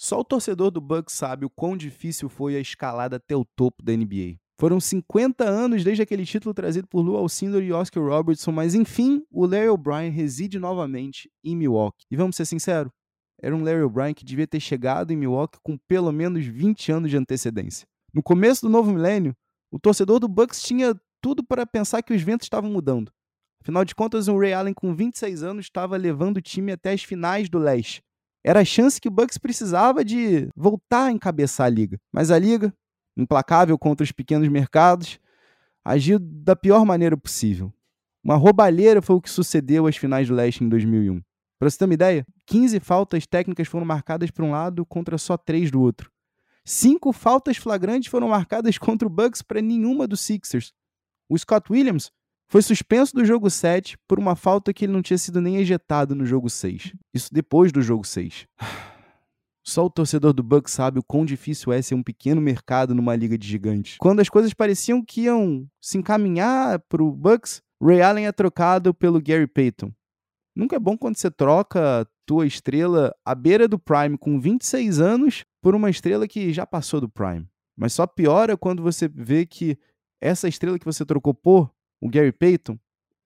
[0.00, 3.82] Só o torcedor do Bucks sabe o quão difícil foi a escalada até o topo
[3.82, 4.36] da NBA.
[4.56, 9.24] Foram 50 anos desde aquele título trazido por Lou Alcindor e Oscar Robertson, mas enfim,
[9.28, 12.04] o Larry O'Brien reside novamente em Milwaukee.
[12.08, 12.92] E vamos ser sinceros,
[13.42, 17.10] era um Larry O'Brien que devia ter chegado em Milwaukee com pelo menos 20 anos
[17.10, 17.84] de antecedência.
[18.14, 19.34] No começo do novo milênio,
[19.68, 23.10] o torcedor do Bucks tinha tudo para pensar que os ventos estavam mudando.
[23.60, 27.02] Afinal de contas, o Ray Allen com 26 anos estava levando o time até as
[27.02, 28.00] finais do leste.
[28.44, 32.00] Era a chance que o Bucks precisava de voltar a encabeçar a liga.
[32.12, 32.72] Mas a liga,
[33.16, 35.18] implacável contra os pequenos mercados,
[35.84, 37.72] agiu da pior maneira possível.
[38.22, 41.20] Uma roubalheira foi o que sucedeu às finais do leste em 2001.
[41.58, 45.36] Para você ter uma ideia, 15 faltas técnicas foram marcadas para um lado contra só
[45.36, 46.10] 3 do outro.
[46.64, 50.72] Cinco faltas flagrantes foram marcadas contra o Bucks para nenhuma dos Sixers.
[51.28, 52.12] O Scott Williams
[52.48, 56.14] foi suspenso do jogo 7 por uma falta que ele não tinha sido nem ejetado
[56.14, 56.94] no jogo 6.
[57.12, 58.46] Isso depois do jogo 6.
[59.62, 63.14] Só o torcedor do Bucks sabe o quão difícil é ser um pequeno mercado numa
[63.14, 63.98] liga de gigantes.
[63.98, 68.94] Quando as coisas pareciam que iam se encaminhar para o Bucks, Ray Allen é trocado
[68.94, 69.92] pelo Gary Payton.
[70.56, 75.44] Nunca é bom quando você troca tua estrela à beira do Prime com 26 anos
[75.62, 77.46] por uma estrela que já passou do Prime.
[77.76, 79.78] Mas só piora quando você vê que
[80.18, 81.70] essa estrela que você trocou por
[82.00, 82.78] o Gary Payton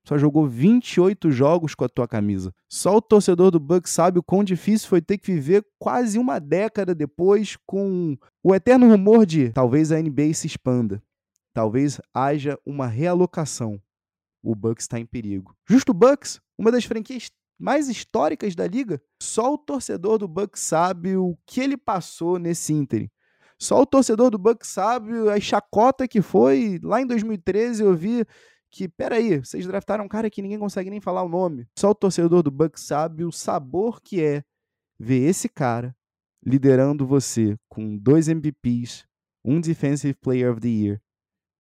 [0.05, 2.53] só jogou 28 jogos com a tua camisa.
[2.69, 6.41] Só o torcedor do Bucks sabe o quão difícil foi ter que viver quase uma
[6.41, 11.00] década depois com o eterno rumor de talvez a NBA se expanda.
[11.55, 13.81] Talvez haja uma realocação.
[14.43, 15.55] O Bucks está em perigo.
[15.69, 20.62] Justo o Bucks, uma das franquias mais históricas da liga, só o torcedor do Bucks
[20.62, 23.09] sabe o que ele passou nesse ínterim.
[23.56, 28.27] Só o torcedor do Bucks sabe a chacota que foi lá em 2013 eu vi
[28.73, 31.69] que, peraí, vocês draftaram um cara que ninguém consegue nem falar o nome.
[31.78, 34.42] Só o torcedor do Bucks sabe o sabor que é
[34.98, 35.95] ver esse cara
[36.45, 39.06] liderando você com dois MVPs,
[39.45, 41.03] um Defensive Player of the Year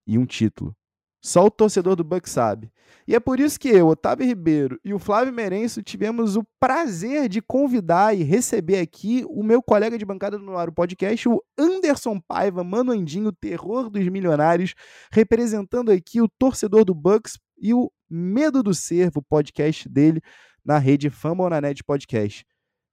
[0.06, 0.74] e um título.
[1.22, 2.72] Só o torcedor do Bucks sabe.
[3.06, 7.28] E é por isso que eu, Otávio Ribeiro e o Flávio Merenço tivemos o prazer
[7.28, 12.20] de convidar e receber aqui o meu colega de bancada do Noaro Podcast, o Anderson
[12.20, 14.74] Paiva, Mano Andinho, terror dos milionários,
[15.12, 20.20] representando aqui o torcedor do Bucks e o Medo do Servo, podcast dele
[20.64, 22.44] na rede Fama na Net Podcast.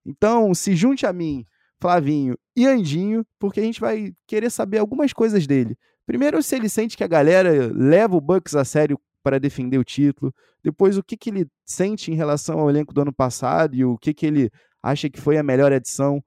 [0.05, 1.45] Então, se junte a mim,
[1.81, 5.77] Flavinho e Andinho, porque a gente vai querer saber algumas coisas dele.
[6.09, 9.83] Primeiro, se ele sente que a galera leva o Bucks a sério para defender o
[9.83, 10.33] título.
[10.63, 13.95] Depois, o que, que ele sente em relação ao elenco do ano passado e o
[13.95, 14.49] que, que ele
[14.81, 16.19] acha que foi a melhor edição.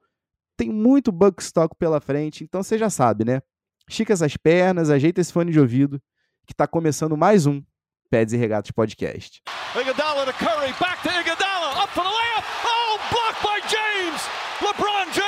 [0.56, 3.42] Tem muito Bucks Talk pela frente, então você já sabe, né?
[3.88, 6.00] Estica essas pernas, ajeita esse fone de ouvido,
[6.46, 7.60] que está começando mais um
[8.08, 9.42] Peds e Regatas Podcast.
[9.74, 12.44] Iguodala to Curry, back to Iguodala, up for the layup.
[12.64, 14.22] Oh, blocked by James.
[14.60, 15.21] LeBron James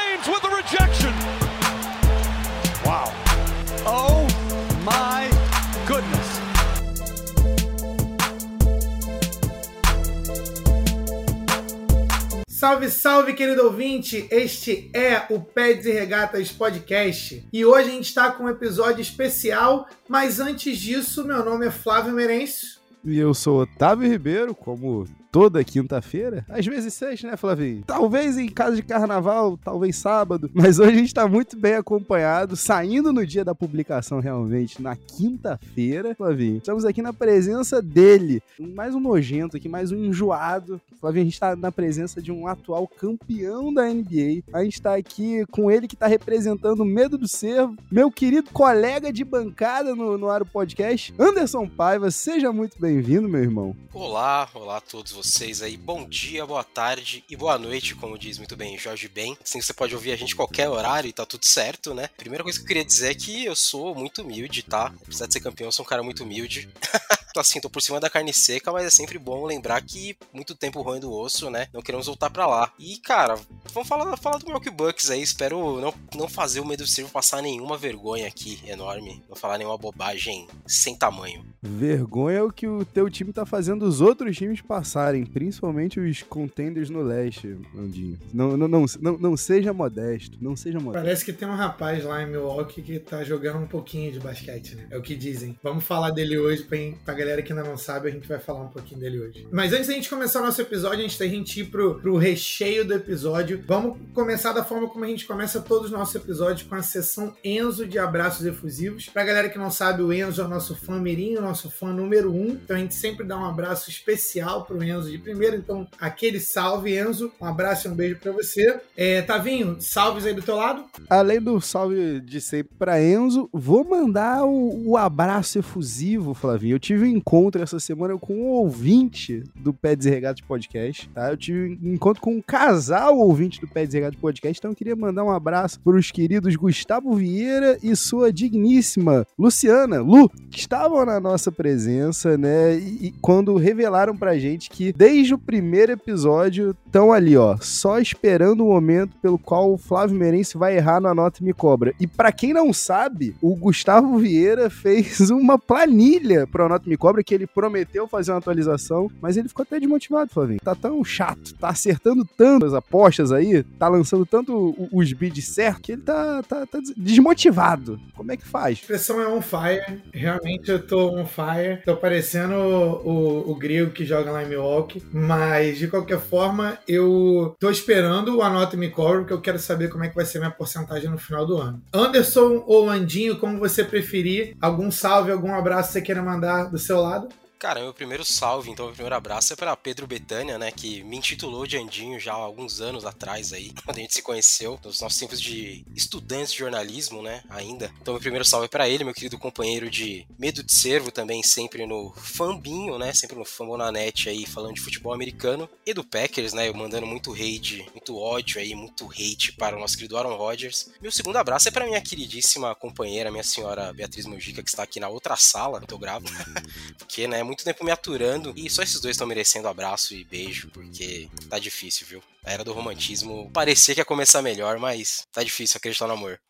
[12.64, 14.26] Salve, salve, querido ouvinte!
[14.30, 19.02] Este é o Peds e Regatas Podcast e hoje a gente está com um episódio
[19.02, 22.80] especial, mas antes disso, meu nome é Flávio Merencio.
[23.04, 26.46] E eu sou Otávio Ribeiro, como toda quinta-feira.
[26.48, 27.82] Às vezes sexta, né, Flavinho?
[27.84, 30.48] Talvez em casa de carnaval, talvez sábado.
[30.54, 34.94] Mas hoje a gente tá muito bem acompanhado, saindo no dia da publicação realmente, na
[34.94, 36.58] quinta-feira, Flavinho.
[36.58, 38.40] Estamos aqui na presença dele.
[38.60, 40.80] Mais um nojento aqui, mais um enjoado.
[41.00, 44.44] Flavinho, a gente tá na presença de um atual campeão da NBA.
[44.52, 48.50] A gente tá aqui com ele que tá representando o Medo do Cervo, meu querido
[48.52, 52.08] colega de bancada no, no Aro Podcast, Anderson Paiva.
[52.12, 53.74] Seja muito bem-vindo, meu irmão.
[53.92, 55.76] Olá, olá a todos vocês vocês aí.
[55.76, 59.34] Bom dia, boa tarde e boa noite, como diz muito bem Jorge Ben.
[59.42, 62.10] Assim você pode ouvir a gente qualquer horário e tá tudo certo, né?
[62.14, 64.92] Primeira coisa que eu queria dizer é que eu sou muito humilde, tá?
[65.02, 66.68] Apesar de ser campeão, eu sou um cara muito humilde.
[67.40, 70.82] assim, tô por cima da carne seca, mas é sempre bom lembrar que muito tempo
[70.82, 71.68] ruim do osso, né?
[71.72, 72.72] Não queremos voltar para lá.
[72.78, 73.38] E, cara,
[73.72, 75.22] vamos falar, falar do Milwaukee Bucks aí.
[75.22, 79.22] Espero não, não fazer o Medo Servo passar nenhuma vergonha aqui enorme.
[79.28, 81.44] Não falar nenhuma bobagem sem tamanho.
[81.62, 86.22] Vergonha é o que o teu time tá fazendo os outros times passarem, principalmente os
[86.22, 88.18] contenders no leste, Andinho.
[88.32, 91.04] Não, não, não, não, não seja modesto, não seja modesto.
[91.04, 94.74] Parece que tem um rapaz lá em Milwaukee que tá jogando um pouquinho de basquete,
[94.74, 94.86] né?
[94.90, 95.58] É o que dizem.
[95.62, 98.62] Vamos falar dele hoje pra, pra galera que ainda não sabe, a gente vai falar
[98.62, 99.48] um pouquinho dele hoje.
[99.50, 102.84] Mas antes da gente começar o nosso episódio, antes da gente ir pro, pro recheio
[102.84, 106.74] do episódio, vamos começar da forma como a gente começa todos os nossos episódios, com
[106.74, 109.08] a sessão Enzo de abraços efusivos.
[109.08, 111.92] Pra galera que não sabe, o Enzo é o nosso fã mirim, o nosso fã
[111.92, 112.50] número um.
[112.50, 115.56] Então a gente sempre dá um abraço especial pro Enzo de primeiro.
[115.56, 117.32] Então, aquele salve, Enzo.
[117.40, 118.80] Um abraço e um beijo pra você.
[118.96, 120.84] É, Tavinho, salves aí do teu lado.
[121.08, 126.74] Além do salve de sempre pra Enzo, vou mandar o, o abraço efusivo, Flavinho.
[126.74, 131.30] Eu tive encontro essa semana com um ouvinte do Pé Desregado Podcast, tá?
[131.30, 134.96] Eu tive um encontro com um casal ouvinte do Pé Desregado Podcast, então eu queria
[134.96, 141.20] mandar um abraço pros queridos Gustavo Vieira e sua digníssima Luciana, Lu, que estavam na
[141.20, 142.76] nossa presença, né?
[142.76, 147.98] E, e quando revelaram pra gente que desde o primeiro episódio estão ali, ó, só
[147.98, 151.92] esperando o momento pelo qual o Flávio Meirense vai errar no Anota e Me Cobra.
[151.98, 157.22] E para quem não sabe, o Gustavo Vieira fez uma planilha pro Anota Me Cobra
[157.22, 160.58] que ele prometeu fazer uma atualização, mas ele ficou até desmotivado, Flavinho.
[160.64, 165.82] Tá tão chato, tá acertando tanto as apostas aí, tá lançando tanto os bids certo
[165.82, 168.00] que ele tá, tá, tá desmotivado.
[168.16, 168.78] Como é que faz?
[168.78, 170.00] A expressão é on fire.
[170.14, 171.82] Realmente eu tô on fire.
[171.84, 175.02] Tô parecendo o, o, o grego que joga lá em Milwaukee.
[175.12, 179.90] Mas, de qualquer forma, eu tô esperando o Anota Me Cover, porque eu quero saber
[179.90, 181.82] como é que vai ser minha porcentagem no final do ano.
[181.92, 184.56] Anderson ou Andinho, como você preferir.
[184.58, 187.28] Algum salve, algum abraço que você queira mandar do seu lado?
[187.64, 191.16] Cara, meu primeiro salve, então, meu primeiro abraço é para Pedro Betânia, né, que me
[191.16, 195.00] intitulou de Andinho já há alguns anos atrás aí, quando a gente se conheceu, nos
[195.00, 197.90] nossos tempos de estudantes de jornalismo, né, ainda.
[198.02, 201.42] Então, meu primeiro salve é para ele, meu querido companheiro de Medo de Servo também,
[201.42, 206.52] sempre no Fambinho, né, sempre no Fambonanet aí, falando de futebol americano, e do Packers,
[206.52, 210.90] né, mandando muito hate, muito ódio aí, muito hate para o nosso querido Aaron Rodgers.
[211.00, 215.00] Meu segundo abraço é para minha queridíssima companheira, minha senhora Beatriz Mujica, que está aqui
[215.00, 216.26] na outra sala, que eu gravo,
[216.98, 220.70] porque, né, muito tempo me aturando e só esses dois estão merecendo abraço e beijo,
[220.70, 222.22] porque tá difícil, viu?
[222.42, 226.40] A era do romantismo parecia que ia começar melhor, mas tá difícil acreditar no amor.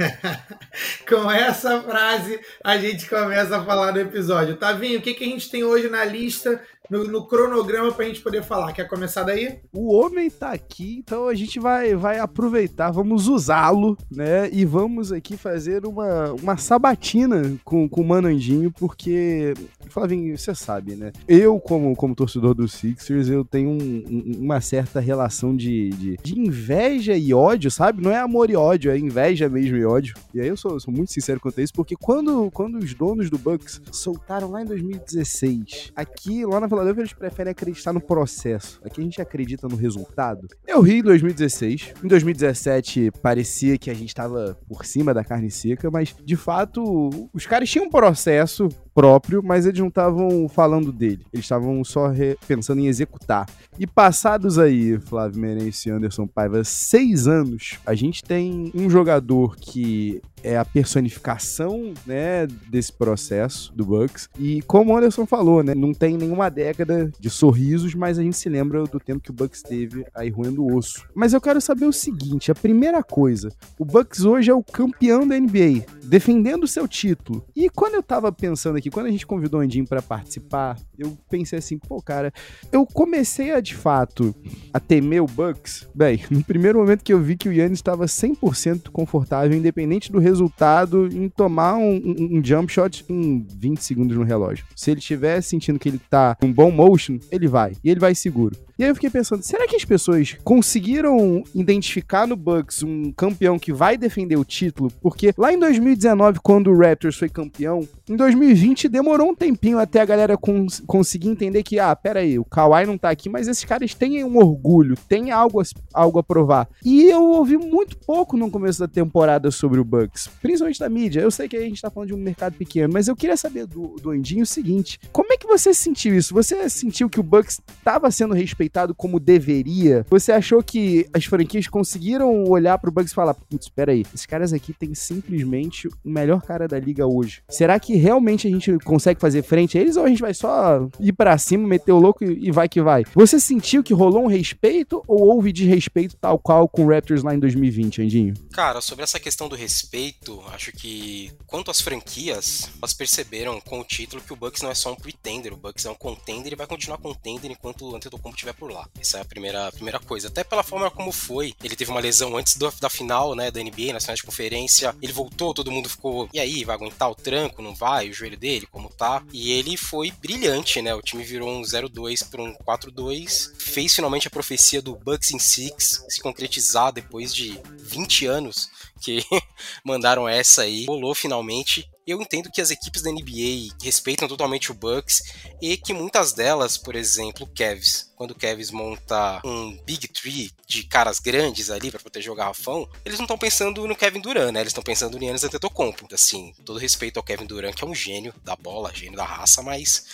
[1.08, 4.56] Com essa frase, a gente começa a falar do episódio.
[4.56, 8.20] Tavinho, o que, que a gente tem hoje na lista no, no, cronograma pra gente
[8.20, 8.72] poder falar.
[8.72, 9.60] Quer começar daí?
[9.72, 14.50] O homem tá aqui, então a gente vai, vai aproveitar, vamos usá-lo, né?
[14.52, 19.54] E vamos aqui fazer uma, uma sabatina com, com o Manandinho, porque,
[19.88, 21.12] Flavinho, você sabe, né?
[21.28, 26.16] Eu, como, como torcedor do Sixers, eu tenho um, um, uma certa relação de, de,
[26.22, 28.02] de, inveja e ódio, sabe?
[28.02, 30.14] Não é amor e ódio, é inveja mesmo e ódio.
[30.34, 33.30] E aí eu sou, sou muito sincero quanto a isso, porque quando, quando os donos
[33.30, 38.80] do Bucks soltaram lá em 2016, aqui, lá na Philadelphia eles preferem acreditar no processo.
[38.84, 40.46] Aqui a gente acredita no resultado.
[40.66, 41.94] Eu ri em 2016.
[42.02, 47.10] Em 2017 parecia que a gente estava por cima da carne seca, mas de fato
[47.32, 48.68] os caras tinham um processo
[49.00, 51.24] próprio, mas eles não estavam falando dele.
[51.32, 52.12] Eles estavam só
[52.46, 53.48] pensando em executar.
[53.78, 59.56] E passados aí, Flávio Merense e Anderson Paiva, seis anos, a gente tem um jogador
[59.56, 64.28] que é a personificação, né, desse processo do Bucks.
[64.38, 68.36] E como o Anderson falou, né, não tem nenhuma década de sorrisos, mas a gente
[68.36, 71.04] se lembra do tempo que o Bucks teve aí roendo o osso.
[71.14, 75.26] Mas eu quero saber o seguinte, a primeira coisa, o Bucks hoje é o campeão
[75.26, 77.44] da NBA, defendendo o seu título.
[77.54, 81.16] E quando eu tava pensando aqui, quando a gente convidou o Andinho para participar, eu
[81.30, 82.32] pensei assim, pô, cara,
[82.72, 84.34] eu comecei a de fato
[84.72, 85.88] a temer o Bucks.
[85.94, 90.18] Bem, no primeiro momento que eu vi que o Yannis estava 100% confortável, independente do
[90.18, 94.64] resultado, em tomar um, um, um, jump shot em 20 segundos no relógio.
[94.74, 97.72] Se ele estiver sentindo que ele tá um bom motion, ele vai.
[97.82, 98.56] E ele vai seguro.
[98.80, 103.58] E aí eu fiquei pensando, será que as pessoas conseguiram identificar no Bucks um campeão
[103.58, 104.90] que vai defender o título?
[105.02, 110.00] Porque lá em 2019, quando o Raptors foi campeão, em 2020 demorou um tempinho até
[110.00, 113.48] a galera cons conseguir entender que, ah, pera aí, o Kawhi não tá aqui, mas
[113.48, 116.66] esses caras têm um orgulho, têm algo a, algo a provar.
[116.82, 121.20] E eu ouvi muito pouco no começo da temporada sobre o Bucks, principalmente da mídia.
[121.20, 123.66] Eu sei que a gente tá falando de um mercado pequeno, mas eu queria saber
[123.66, 126.32] do, do Andinho o seguinte, como é que você sentiu isso?
[126.32, 130.06] Você sentiu que o Bucks estava sendo respeitado respeitado como deveria?
[130.08, 134.24] Você achou que as franquias conseguiram olhar pro Bucks e falar, putz, espera aí, esses
[134.24, 137.42] caras aqui têm simplesmente o melhor cara da liga hoje.
[137.48, 140.88] Será que realmente a gente consegue fazer frente a eles ou a gente vai só
[141.00, 143.04] ir para cima, meter o louco e vai que vai?
[143.14, 147.34] Você sentiu que rolou um respeito ou houve desrespeito tal qual com o Raptors lá
[147.34, 148.34] em 2020, Andinho?
[148.52, 153.84] Cara, sobre essa questão do respeito, acho que quanto às franquias, elas perceberam com o
[153.84, 156.56] título que o Bucks não é só um pretender, o Bucks é um contender e
[156.56, 158.86] vai continuar contender enquanto o Antetokounmpo estiver por lá.
[159.00, 160.28] Essa é a primeira, primeira coisa.
[160.28, 161.54] Até pela forma como foi.
[161.64, 164.94] Ele teve uma lesão antes do, da final, né, da NBA, na final de conferência.
[165.00, 167.62] Ele voltou, todo mundo ficou, e aí, vai aguentar o tranco?
[167.62, 168.10] Não vai?
[168.10, 169.22] O joelho dele, como tá?
[169.32, 170.94] E ele foi brilhante, né?
[170.94, 173.50] O time virou um 0-2 para um 4-2.
[173.58, 178.68] Fez finalmente a profecia do Bucks in Six se concretizar depois de 20 anos
[179.00, 179.24] que
[179.84, 180.86] mandaram essa aí.
[180.86, 181.88] Rolou finalmente.
[182.06, 185.22] Eu entendo que as equipes da NBA respeitam totalmente o Bucks
[185.62, 190.50] e que muitas delas, por exemplo, o Cavs, quando o Cavs monta um Big Tree
[190.66, 194.52] de caras grandes ali para proteger o garrafão, eles não estão pensando no Kevin Durant,
[194.52, 194.60] né?
[194.60, 196.08] Eles estão pensando no Giannis Antetokounmpo.
[196.12, 199.62] Assim, todo respeito ao Kevin Durant, que é um gênio da bola, gênio da raça,
[199.62, 200.06] mas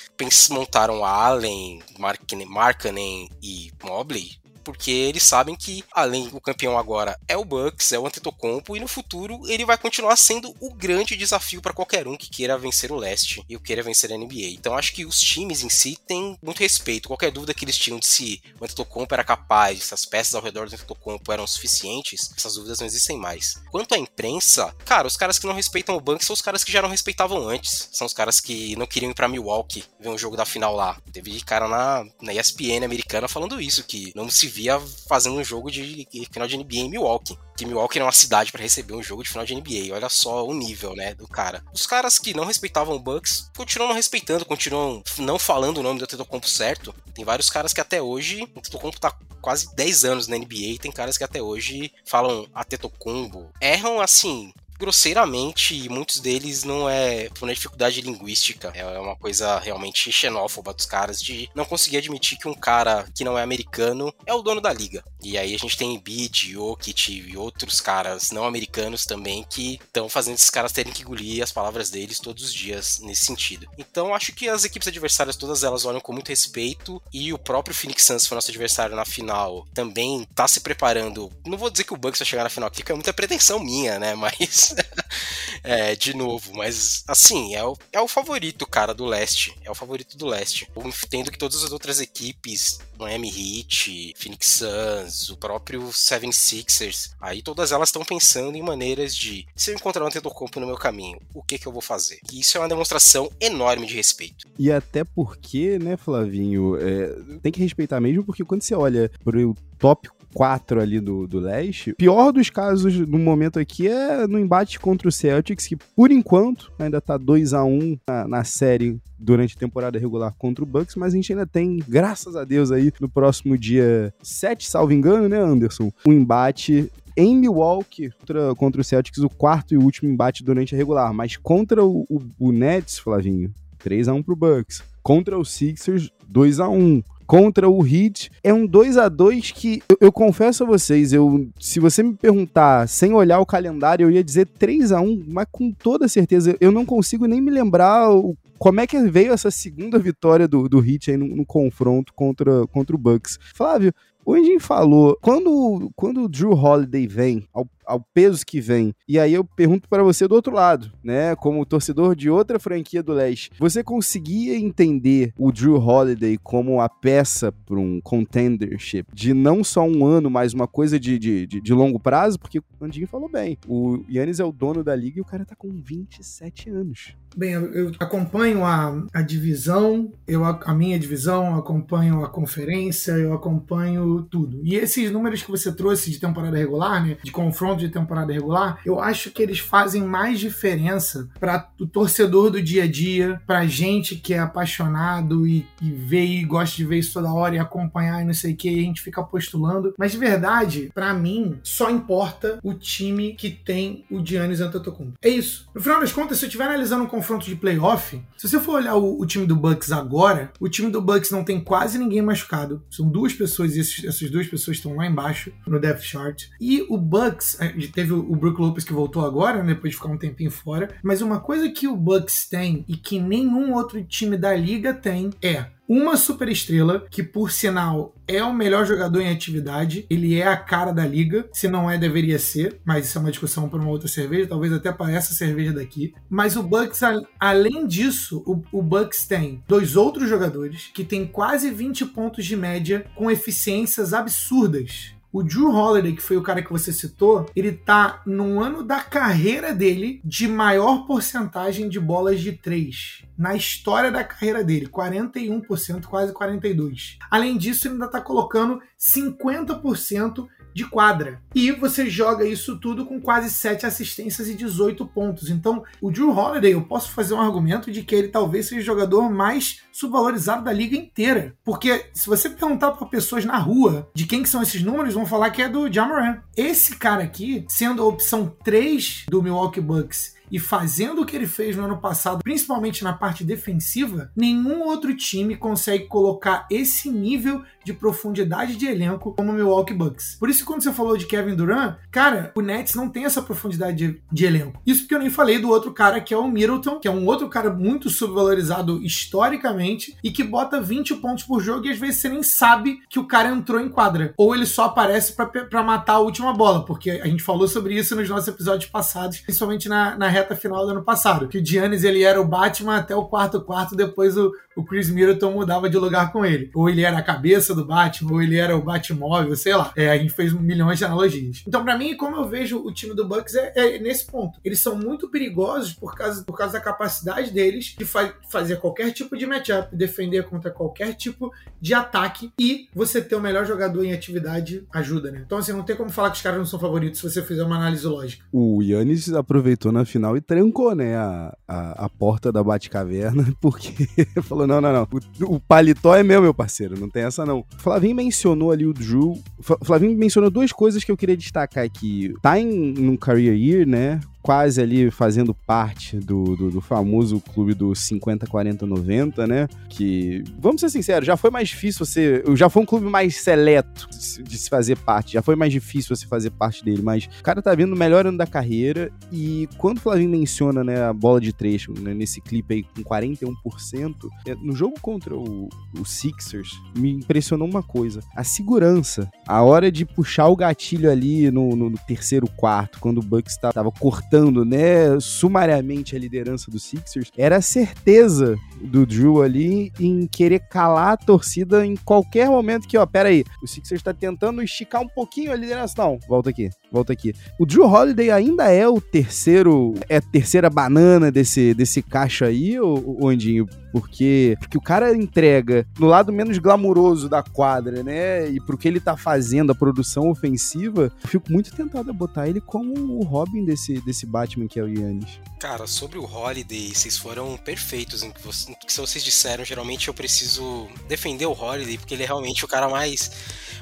[0.50, 7.44] montaram Allen, Markkanen e Mobley porque eles sabem que, além do campeão agora é o
[7.44, 11.72] Bucks, é o Antetokounmpo, e no futuro ele vai continuar sendo o grande desafio para
[11.72, 14.54] qualquer um que queira vencer o leste e queira vencer a NBA.
[14.54, 17.06] Então acho que os times em si têm muito respeito.
[17.06, 20.42] Qualquer dúvida que eles tinham de se o Antetokounmpo era capaz, se as peças ao
[20.42, 23.62] redor do Antetokounmpo eram suficientes, essas dúvidas não existem mais.
[23.70, 26.72] Quanto à imprensa, cara, os caras que não respeitam o Bucks são os caras que
[26.72, 27.88] já não respeitavam antes.
[27.92, 31.00] São os caras que não queriam ir para Milwaukee ver um jogo da final lá.
[31.12, 35.70] Teve cara na, na ESPN americana falando isso, que não se via fazendo um jogo
[35.70, 37.38] de final de NBA em Milwaukee.
[37.56, 39.94] Que Milwaukee era uma cidade para receber um jogo de final de NBA.
[39.94, 41.62] Olha só o nível, né, do cara.
[41.74, 45.98] Os caras que não respeitavam o Bucks continuam não respeitando, continuam não falando o nome
[45.98, 46.94] do Antetokounmpo certo.
[47.14, 50.90] Tem vários caras que até hoje, o Antetokounmpo tá quase 10 anos na NBA, tem
[50.90, 53.52] caras que até hoje falam Antetokounmpo.
[53.60, 58.72] Erram assim, grosseiramente e muitos deles não é por uma dificuldade linguística.
[58.74, 63.24] É uma coisa realmente xenófoba dos caras de não conseguir admitir que um cara que
[63.24, 65.04] não é americano é o dono da liga.
[65.22, 70.08] E aí a gente tem Embiid, Jokic e outros caras não americanos também que estão
[70.08, 73.66] fazendo esses caras terem que engolir as palavras deles todos os dias nesse sentido.
[73.76, 77.74] Então acho que as equipes adversárias todas elas olham com muito respeito e o próprio
[77.74, 81.32] Phoenix Suns, foi nosso adversário na final, também tá se preparando.
[81.44, 83.58] Não vou dizer que o Bucks vai chegar na final aqui, que é muita pretensão
[83.58, 84.14] minha, né?
[84.16, 84.65] Mas
[85.62, 89.56] é, de novo, mas assim, é o, é o favorito, cara, do leste.
[89.64, 90.68] É o favorito do leste.
[90.74, 97.14] Eu entendo que todas as outras equipes, Miami Heat, Phoenix Suns, o próprio Seven Sixers,
[97.20, 100.76] aí todas elas estão pensando em maneiras de se eu encontrar um Antetokounmpo no meu
[100.76, 102.20] caminho, o que que eu vou fazer?
[102.32, 104.46] E isso é uma demonstração enorme de respeito.
[104.58, 109.54] E até porque, né, Flavinho, é, tem que respeitar mesmo, porque quando você olha pro
[109.78, 111.94] top 4 ali do, do leste.
[111.94, 116.70] Pior dos casos no momento aqui é no embate contra o Celtics, que por enquanto
[116.78, 120.94] ainda tá 2 a 1 na, na série durante a temporada regular contra o Bucks,
[120.94, 125.26] mas a gente ainda tem, graças a Deus aí, no próximo dia 7, salvo engano,
[125.26, 125.90] né, Anderson?
[126.06, 130.78] Um embate em Milwaukee contra, contra o Celtics, o quarto e último embate durante a
[130.78, 134.82] regular, mas contra o, o, o Nets, Flavinho, 3 a 1 pro Bucks.
[135.02, 138.30] Contra o Sixers, 2 a 1 contra o Heat.
[138.42, 142.14] É um 2 a 2 que eu, eu, confesso a vocês, eu se você me
[142.14, 146.56] perguntar sem olhar o calendário, eu ia dizer 3 a 1, mas com toda certeza
[146.60, 150.68] eu não consigo nem me lembrar o, como é que veio essa segunda vitória do,
[150.68, 153.38] do Heat aí no, no confronto contra, contra o Bucks.
[153.54, 153.92] Flávio,
[154.26, 158.92] o Engin falou, quando, quando o Drew Holiday vem ao ao peso que vem.
[159.08, 161.36] E aí eu pergunto para você do outro lado, né?
[161.36, 166.88] Como torcedor de outra franquia do leste, você conseguia entender o Drew Holiday como a
[166.88, 171.60] peça para um contendership de não só um ano, mas uma coisa de, de, de,
[171.60, 172.38] de longo prazo?
[172.38, 175.44] Porque o Andinho falou bem, o Yannis é o dono da liga e o cara
[175.44, 177.14] tá com 27 anos.
[177.36, 184.15] Bem, eu, acompanho a, a divisão, eu a minha divisão, acompanho a conferência, eu acompanho
[184.22, 184.60] tudo.
[184.62, 188.80] E esses números que você trouxe de temporada regular, né, de confronto de temporada regular,
[188.84, 193.66] eu acho que eles fazem mais diferença para o torcedor do dia a dia, para
[193.66, 197.58] gente que é apaixonado e, e vê e gosta de ver isso toda hora e
[197.58, 199.94] acompanhar e não sei o que, e a gente fica postulando.
[199.98, 205.18] Mas de verdade, para mim, só importa o time que tem o Giannis Antetokounmpo.
[205.22, 205.68] É isso.
[205.74, 208.76] No final das contas, se eu estiver analisando um confronto de playoff, se você for
[208.76, 212.22] olhar o, o, time do Bucks agora, o time do Bucks não tem quase ninguém
[212.22, 212.82] machucado.
[212.90, 216.44] São duas pessoas e esses, essas duas pessoas estão lá embaixo no depth chart.
[216.60, 217.58] E o Bucks,
[217.92, 220.88] teve o Brook Lopez que voltou agora, né, depois de ficar um tempinho fora.
[221.02, 225.30] Mas uma coisa que o Bucks tem e que nenhum outro time da liga tem
[225.42, 230.56] é uma superestrela, que por sinal é o melhor jogador em atividade, ele é a
[230.56, 233.90] cara da liga, se não é, deveria ser, mas isso é uma discussão para uma
[233.90, 236.12] outra cerveja, talvez até para essa cerveja daqui.
[236.28, 237.00] Mas o Bucks,
[237.38, 243.06] além disso, o, Bucks tem dois outros jogadores que têm quase 20 pontos de média
[243.14, 248.22] com eficiências absurdas O Drew Holiday, que foi o cara que você citou, ele tá
[248.24, 254.24] no ano da carreira dele de maior porcentagem de bolas de três na história da
[254.24, 257.18] carreira dele, 41%, quase 42%.
[257.30, 261.40] Além disso, ele ainda está colocando 50% de quadra.
[261.54, 265.48] E você joga isso tudo com quase 7 assistências e 18 pontos.
[265.48, 268.84] Então, o Drew Holiday, eu posso fazer um argumento de que ele talvez seja o
[268.84, 271.56] jogador mais subvalorizado da liga inteira.
[271.64, 275.24] Porque se você perguntar para pessoas na rua de quem que são esses números, vão
[275.24, 276.42] falar que é do Jamoran.
[276.54, 281.46] Esse cara aqui, sendo a opção 3 do Milwaukee Bucks e fazendo o que ele
[281.46, 287.62] fez no ano passado, principalmente na parte defensiva, nenhum outro time consegue colocar esse nível
[287.86, 290.36] de profundidade de elenco como o Milwaukee Bucks.
[290.40, 293.96] Por isso, quando você falou de Kevin Durant, cara, o Nets não tem essa profundidade
[293.96, 294.82] de, de elenco.
[294.84, 297.24] Isso porque eu nem falei do outro cara que é o Middleton, que é um
[297.26, 302.16] outro cara muito subvalorizado historicamente e que bota 20 pontos por jogo e às vezes
[302.16, 304.34] você nem sabe que o cara entrou em quadra.
[304.36, 308.16] Ou ele só aparece para matar a última bola, porque a gente falou sobre isso
[308.16, 312.04] nos nossos episódios passados, principalmente na, na reta final do ano passado, que o Giannis
[312.04, 315.96] ele era o Batman até o quarto quarto, depois o, o Chris Middleton mudava de
[315.96, 316.70] lugar com ele.
[316.74, 319.92] Ou ele era a cabeça do Batman, ou ele era o Batmóvel, sei lá.
[319.96, 321.62] É, a gente fez milhões de analogias.
[321.66, 324.60] Então, para mim, como eu vejo o time do Bucks é, é, nesse ponto.
[324.64, 329.12] Eles são muito perigosos por causa, por causa da capacidade deles de fa fazer qualquer
[329.12, 334.04] tipo de matchup, defender contra qualquer tipo de ataque e você ter o melhor jogador
[334.04, 335.42] em atividade ajuda, né?
[335.44, 337.62] Então, assim, não tem como falar que os caras não são favoritos se você fizer
[337.62, 338.44] uma análise lógica.
[338.52, 344.08] O Yannis aproveitou na final e trancou, né, a, a, a porta da Batcaverna, porque
[344.42, 345.08] falou não, não, não.
[345.42, 346.98] O, o, paletó é meu, meu parceiro.
[346.98, 347.62] Não tem essa, não.
[347.76, 349.38] Flavinho mencionou ali o Drew.
[349.84, 352.32] Flavinho mencionou duas coisas que eu queria destacar aqui.
[352.40, 354.20] Tá em um career year, né?
[354.46, 359.66] Quase ali fazendo parte do, do, do, famoso clube do 50, 40, 90, né?
[359.88, 362.44] Que, vamos ser sinceros, já foi mais difícil você.
[362.54, 366.28] Já foi um clube mais seleto de, se fazer parte, já foi mais difícil você
[366.28, 369.98] fazer parte dele, mas o cara tá vindo o melhor ano da carreira e quando
[369.98, 374.14] o Flavinho menciona, né, a bola de trecho, né, nesse clipe aí com 41%,
[374.46, 379.90] é, no jogo contra o, o Sixers, me impressionou uma coisa: a segurança, a hora
[379.90, 384.35] de puxar o gatilho ali no, no, no terceiro quarto, quando o Bucks tava cortando
[384.64, 391.16] né, sumariamente a liderança do Sixers, era certeza do Drew ali em querer calar a
[391.16, 395.52] torcida em qualquer momento que, ó, pera aí, o Sixers tá tentando esticar um pouquinho
[395.52, 395.94] a liderança.
[395.98, 397.34] Não, volta aqui, volta aqui.
[397.58, 402.78] O Drew Holiday ainda é o terceiro, é a terceira banana desse, desse caixa aí,
[402.80, 403.66] o Andinho?
[403.92, 408.46] Porque, porque o cara entrega no lado menos glamuroso da quadra, né?
[408.48, 412.46] E pro que ele tá fazendo, a produção ofensiva, eu fico muito tentado a botar
[412.46, 415.40] ele como o Robin desse, desse Batman que é o Yannis.
[415.58, 419.64] Cara, sobre o Holiday, vocês foram perfeitos em que, você, que vocês disseram.
[419.64, 423.30] Geralmente eu preciso defender o Holiday, porque ele é realmente o cara mais,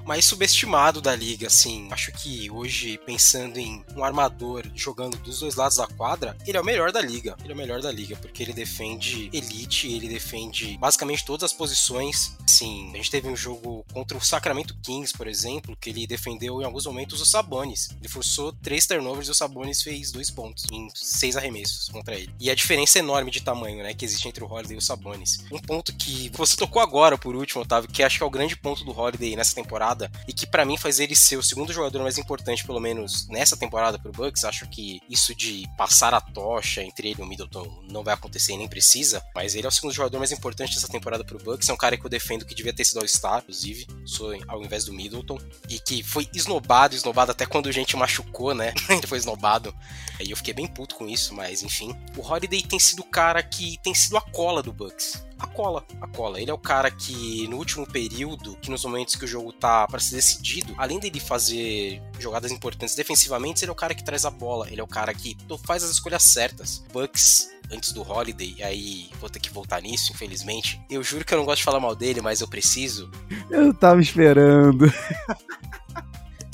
[0.05, 1.89] mais subestimado da liga, assim.
[1.91, 6.61] Acho que hoje, pensando em um armador jogando dos dois lados da quadra, ele é
[6.61, 7.37] o melhor da liga.
[7.43, 11.53] Ele é o melhor da liga, porque ele defende elite, ele defende basicamente todas as
[11.53, 12.37] posições.
[12.47, 16.63] Sim, a gente teve um jogo contra o Sacramento Kings, por exemplo, que ele defendeu
[16.63, 17.89] em alguns momentos o Sabonis.
[17.99, 22.31] Ele forçou três turnovers e o Sabonis fez dois pontos em seis arremessos contra ele.
[22.40, 25.44] E a diferença enorme de tamanho, né, que existe entre o Holiday e o Sabonis.
[25.50, 28.57] Um ponto que você tocou agora, por último, Otávio, que acho que é o grande
[28.57, 32.03] ponto do Holiday nessa temporada e que para mim faz ele ser o segundo jogador
[32.03, 34.44] mais importante, pelo menos nessa temporada pro Bucks.
[34.44, 38.53] Acho que isso de passar a tocha entre ele e o Middleton não vai acontecer
[38.53, 41.68] e nem precisa, mas ele é o segundo jogador mais importante dessa temporada pro Bucks.
[41.68, 44.85] É um cara que eu defendo que devia ter sido All-Star, inclusive, sou ao invés
[44.85, 48.72] do Middleton, e que foi esnobado, esnobado até quando a gente machucou, né?
[48.88, 49.74] ele foi esnobado.
[50.20, 51.95] E eu fiquei bem puto com isso, mas mas enfim.
[52.17, 55.25] O Holiday tem sido o cara que tem sido a cola do Bucks.
[55.38, 56.40] A cola, a cola.
[56.40, 59.87] Ele é o cara que no último período, que nos momentos que o jogo tá
[59.87, 64.25] para ser decidido, além dele fazer jogadas importantes defensivamente, ele é o cara que traz
[64.25, 66.85] a bola, ele é o cara que faz as escolhas certas.
[66.93, 70.81] Bucks antes do Holiday, aí vou ter que voltar nisso, infelizmente.
[70.90, 73.11] Eu juro que eu não gosto de falar mal dele, mas eu preciso.
[73.51, 74.87] Eu tava esperando.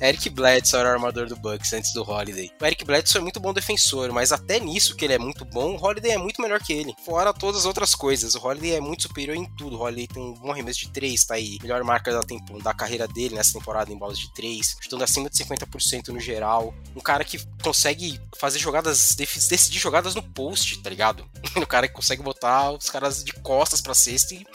[0.01, 2.51] Eric Bledsoe era o armador do Bucks antes do Holiday.
[2.59, 5.77] O Eric Bledsoe é muito bom defensor, mas até nisso que ele é muito bom,
[5.77, 6.95] o Holiday é muito melhor que ele.
[7.05, 9.77] Fora todas as outras coisas, o Holiday é muito superior em tudo.
[9.77, 11.59] O Holiday tem um bom arremesso de 3, tá aí.
[11.61, 12.21] Melhor marca da,
[12.63, 16.75] da carreira dele nessa temporada em bolas de 3, chutando acima de 50% no geral.
[16.97, 21.29] Um cara que consegue fazer jogadas, decidir jogadas no post, tá ligado?
[21.57, 24.47] o cara que consegue botar os caras de costas pra cesta e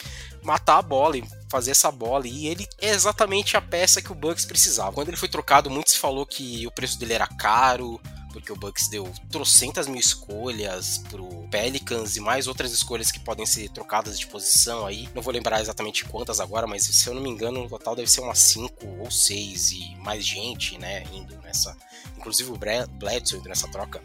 [0.43, 1.23] matar a bola e
[1.55, 2.27] fazer essa bola.
[2.27, 4.91] E ele é exatamente a peça que o Bucks precisava.
[4.91, 7.99] Quando ele foi trocado, muito se falou que o preço dele era caro,
[8.35, 13.45] porque o Bucks deu trocentas mil escolhas pro Pelicans e mais outras escolhas que podem
[13.45, 15.07] ser trocadas de posição aí.
[15.15, 18.11] Não vou lembrar exatamente quantas agora, mas se eu não me engano, no total deve
[18.11, 21.77] ser umas 5 ou 6 e mais gente, né, indo nessa
[22.25, 24.01] inclusive o Bledsoe indo nessa troca.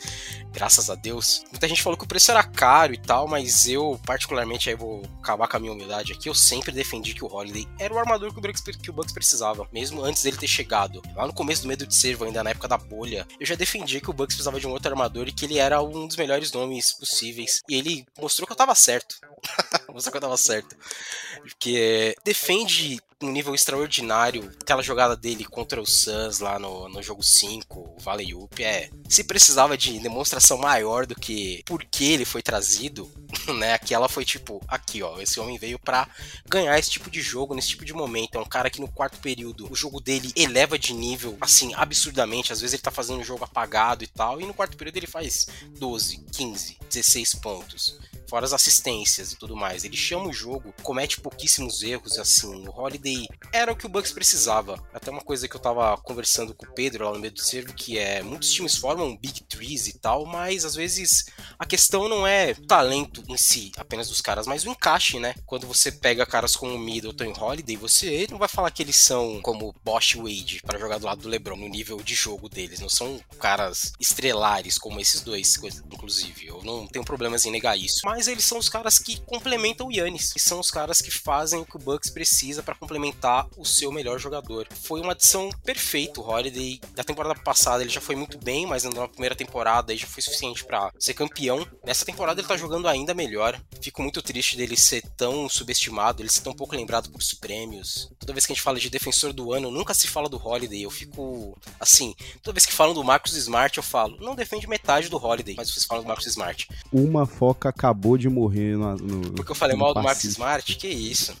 [0.52, 1.44] Graças a Deus.
[1.50, 5.02] Muita gente falou que o preço era caro e tal, mas eu, particularmente, aí vou
[5.20, 8.32] acabar com a minha humildade aqui, eu sempre defendi que o Holiday era o armador
[8.32, 11.02] que o Bucks, que o Bucks precisava, mesmo antes dele ter chegado.
[11.16, 13.73] Lá no começo do Medo de Servo, ainda na época da bolha, eu já defendi
[13.82, 16.52] que o Bucks precisava de um outro armador e que ele era um dos melhores
[16.52, 17.62] nomes possíveis.
[17.68, 19.16] E ele mostrou que eu tava certo.
[19.92, 20.76] mostrou que eu tava certo.
[21.40, 24.52] Porque defende um nível extraordinário.
[24.60, 28.90] Aquela jogada dele contra o Suns lá no, no jogo 5, o Valley Up, é.
[29.08, 33.10] Se precisava de demonstração maior do que por que ele foi trazido,
[33.58, 33.74] né?
[33.74, 36.08] Aquela foi tipo, aqui ó, esse homem veio para
[36.48, 38.36] ganhar esse tipo de jogo, nesse tipo de momento.
[38.36, 42.52] É um cara que no quarto período o jogo dele eleva de nível, assim, absurdamente.
[42.52, 45.06] Às vezes ele tá fazendo um jogo apagado e tal, e no quarto período ele
[45.06, 45.46] faz
[45.78, 47.98] 12, 15, 16 pontos
[48.34, 49.84] fora as assistências e tudo mais.
[49.84, 52.66] Ele chama o jogo, comete pouquíssimos erros, assim.
[52.66, 54.84] O Holiday era o que o Bucks precisava.
[54.92, 57.72] Até uma coisa que eu tava conversando com o Pedro lá no meio do servo,
[57.72, 62.26] que é muitos times formam big trees e tal, mas às vezes a questão não
[62.26, 65.36] é o talento em si, apenas dos caras, mas o encaixe, né?
[65.46, 69.40] Quando você pega caras como Middleton e Holiday, você não vai falar que eles são
[69.42, 72.88] como Bosch Wade para jogar do lado do LeBron no nível de jogo deles, não
[72.88, 75.56] são caras estrelares como esses dois,
[75.92, 76.48] inclusive.
[76.48, 78.00] Eu não tenho problemas em negar isso.
[78.04, 80.32] Mas eles são os caras que complementam o Yannis.
[80.36, 83.92] E são os caras que fazem o que o Bucks precisa para complementar o seu
[83.92, 84.66] melhor jogador.
[84.70, 86.20] Foi uma adição perfeita.
[86.20, 90.00] O Holiday, da temporada passada, ele já foi muito bem, mas na primeira temporada ele
[90.00, 91.66] já foi suficiente para ser campeão.
[91.84, 93.60] Nessa temporada ele tá jogando ainda melhor.
[93.80, 98.10] Fico muito triste dele ser tão subestimado, ele ser tão pouco lembrado por prêmios.
[98.18, 100.82] Toda vez que a gente fala de defensor do ano, nunca se fala do Holiday.
[100.82, 105.08] Eu fico assim, toda vez que falam do Marcos Smart, eu falo, não defende metade
[105.08, 106.68] do Holiday, mas vocês falam do Marcos Smart.
[106.92, 108.96] Uma foca acabou acabou de morrer no.
[108.96, 110.76] no porque eu falei mal do Marcos Smart?
[110.76, 111.34] Que isso?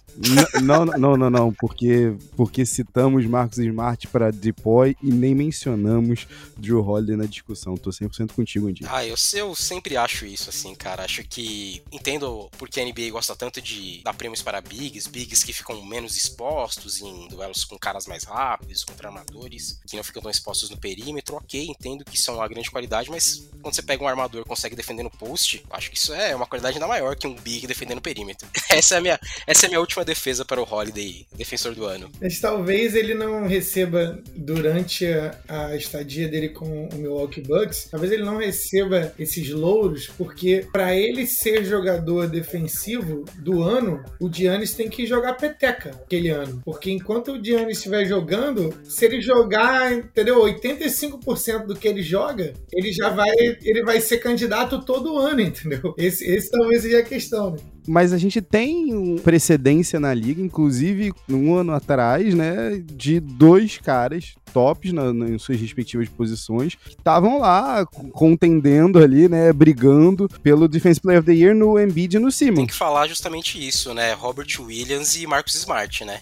[0.62, 6.80] Não, não, não, não, porque, porque citamos Marcos Smart para Depoy e nem mencionamos Drew
[6.80, 7.76] Holiday na discussão.
[7.76, 8.84] Tô 100% contigo, Andy.
[8.88, 11.04] Ah, eu, eu sempre acho isso, assim, cara.
[11.04, 11.82] Acho que.
[11.92, 16.16] Entendo porque a NBA gosta tanto de dar prêmios para bigs, bigs que ficam menos
[16.16, 20.78] expostos em duelos com caras mais rápidos, contra armadores, que não ficam tão expostos no
[20.78, 21.36] perímetro.
[21.36, 24.48] Ok, entendo que isso é uma grande qualidade, mas quando você pega um armador e
[24.48, 27.66] consegue defender no post, acho que isso é uma qualidade ainda maior que um big
[27.66, 28.46] defendendo o perímetro.
[28.70, 31.84] Essa é a minha, essa é a minha última defesa para o Holiday, defensor do
[31.84, 32.10] ano.
[32.20, 38.12] Mas talvez ele não receba durante a, a estadia dele com o Milwaukee Bucks, talvez
[38.12, 44.74] ele não receba esses louros, porque para ele ser jogador defensivo do ano, o Giannis
[44.74, 46.60] tem que jogar peteca aquele ano.
[46.64, 52.54] Porque enquanto o Giannis estiver jogando, se ele jogar, entendeu, 85% do que ele joga,
[52.72, 55.94] ele já vai, ele vai ser candidato todo ano, entendeu?
[55.96, 57.58] Esse, esse talvez seja a questão, né?
[57.86, 64.34] Mas a gente tem precedência na liga, inclusive um ano atrás, né, de dois caras
[64.54, 70.66] tops na, na, em suas respectivas posições que estavam lá contendendo ali, né, brigando pelo
[70.66, 72.56] Defense Player of the Year no Embiid e no Simmons.
[72.56, 76.20] Tem que falar justamente isso, né, Robert Williams e Marcus Smart, né?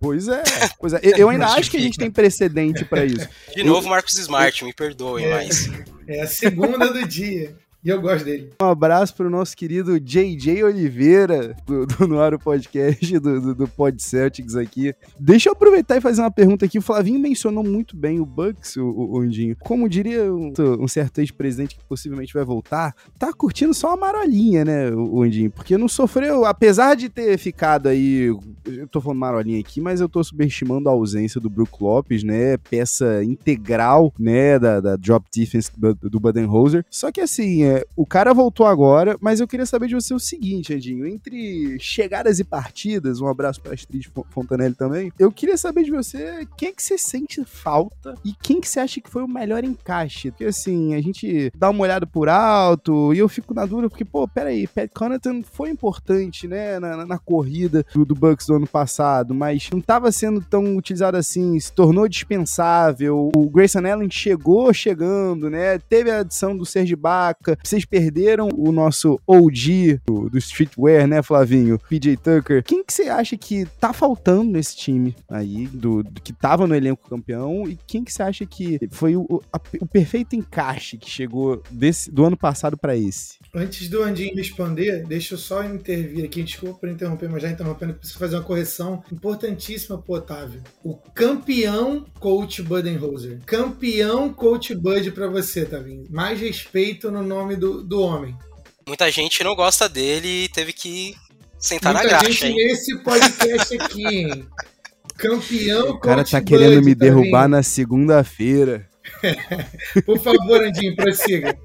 [0.00, 0.42] Pois é,
[0.78, 1.00] pois é.
[1.02, 3.28] Eu ainda acho que a gente tem precedente para isso.
[3.54, 5.68] De novo, Marcos Smart, me perdoe, é, mas.
[6.06, 7.56] É a segunda do dia.
[7.88, 8.50] E eu gosto dele.
[8.60, 14.02] Um abraço pro nosso querido JJ Oliveira, do, do Noaro Podcast, do, do, do Pod
[14.02, 14.94] Celtics aqui.
[15.18, 16.76] Deixa eu aproveitar e fazer uma pergunta aqui.
[16.76, 19.56] O Flavinho mencionou muito bem o Bucks, o, o Ondinho.
[19.60, 24.66] Como diria um, um certo ex-presidente que possivelmente vai voltar, tá curtindo só uma marolinha,
[24.66, 25.50] né, o Ondinho?
[25.50, 28.26] Porque não sofreu, apesar de ter ficado aí.
[28.66, 32.58] Eu tô falando marolinha aqui, mas eu tô subestimando a ausência do Brook Lopes, né?
[32.58, 36.84] Peça integral, né, da, da drop defense do, do Budenholzer.
[36.90, 40.18] Só que assim, é, o cara voltou agora, mas eu queria saber de você o
[40.18, 41.06] seguinte, Edinho.
[41.06, 46.46] Entre chegadas e partidas, um abraço pra Astrid Fontanelli também, eu queria saber de você
[46.56, 49.64] quem é que você sente falta e quem que você acha que foi o melhor
[49.64, 50.30] encaixe.
[50.30, 54.04] Porque assim, a gente dá uma olhada por alto e eu fico na dúvida porque,
[54.04, 58.66] pô, peraí, Pat Connaughton foi importante, né, na, na corrida do, do, Bucks do ano
[58.66, 63.30] passado, mas não tava sendo tão utilizado assim, se tornou dispensável.
[63.34, 68.72] O Grayson Allen chegou chegando, né, teve a adição do Serge Baca, Vocês perderam o
[68.72, 71.78] nosso OG do, do streetwear, né, Flavinho?
[71.88, 72.62] PJ Tucker.
[72.64, 76.74] Quem que você acha que tá faltando nesse time aí, do, do que tava no
[76.74, 77.68] elenco campeão?
[77.68, 82.10] E quem que você acha que foi o, a, o perfeito encaixe que chegou desse,
[82.10, 83.38] do ano passado para esse?
[83.54, 86.42] Antes do Andinho responder, deixa eu só intervir aqui.
[86.42, 90.62] Desculpa por interromper, mas já interrompendo, preciso fazer uma correção importantíssima pro Otávio.
[90.84, 93.40] O campeão coach Budenholzer.
[93.46, 96.04] Campeão coach Bud para você, Tavinho.
[96.10, 98.36] Mais respeito no nome do, do homem.
[98.86, 101.14] Muita gente não gosta dele e teve que
[101.58, 102.66] sentar Muita na graxa, gente hein?
[102.68, 104.46] nesse podcast aqui, hein?
[105.16, 107.48] Campeão O cara coach tá querendo Bud, me derrubar Tavinho.
[107.48, 108.88] na segunda-feira.
[110.04, 111.58] Por favor, Andinho, prossiga.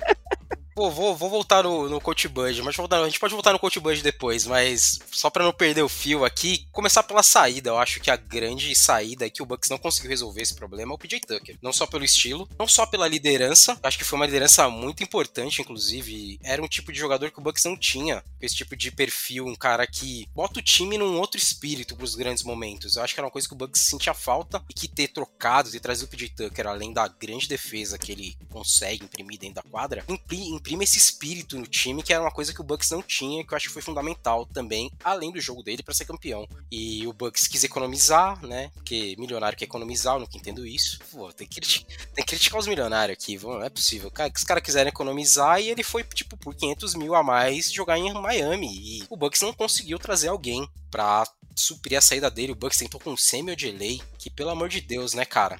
[0.75, 3.59] Pô, vou, vou voltar no, no Coach Bud, mas voltar, a gente pode voltar no
[3.59, 7.69] Coach Bud depois, mas só pra não perder o fio aqui, começar pela saída.
[7.69, 10.91] Eu acho que a grande saída é que o Bucks não conseguiu resolver esse problema
[10.91, 11.57] é o PJ Tucker.
[11.61, 13.77] Não só pelo estilo, não só pela liderança.
[13.83, 16.39] Acho que foi uma liderança muito importante, inclusive.
[16.43, 18.23] Era um tipo de jogador que o Bucks não tinha.
[18.41, 22.41] Esse tipo de perfil, um cara que bota o time num outro espírito pros grandes
[22.43, 22.95] momentos.
[22.95, 25.69] Eu acho que era uma coisa que o Bucks sentia falta e que ter trocado,
[25.69, 29.63] ter trazido o PJ Tucker, além da grande defesa que ele consegue imprimir dentro da
[29.69, 33.01] quadra, impri- imprime esse espírito no time, que era uma coisa que o Bucks não
[33.01, 36.47] tinha, que eu acho que foi fundamental também, além do jogo dele para ser campeão.
[36.71, 38.71] E o Bucks quis economizar, né?
[38.73, 40.99] Porque milionário quer economizar, eu nunca entendo isso.
[41.11, 44.09] Pô, tem que, tem que criticar os milionários aqui, não é possível.
[44.09, 47.69] Cara, que os caras quiserem economizar e ele foi, tipo, por 500 mil a mais
[47.69, 48.69] jogar em Miami.
[48.71, 52.53] E o Bucks não conseguiu trazer alguém pra suprir a saída dele.
[52.53, 55.59] O Bucks tentou com o Samuel Delay, que pelo amor de Deus, né, cara?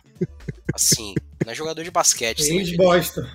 [0.74, 1.14] Assim,
[1.44, 2.60] não é jogador de basquete, Delay.
[2.60, 3.28] Ex-Boston.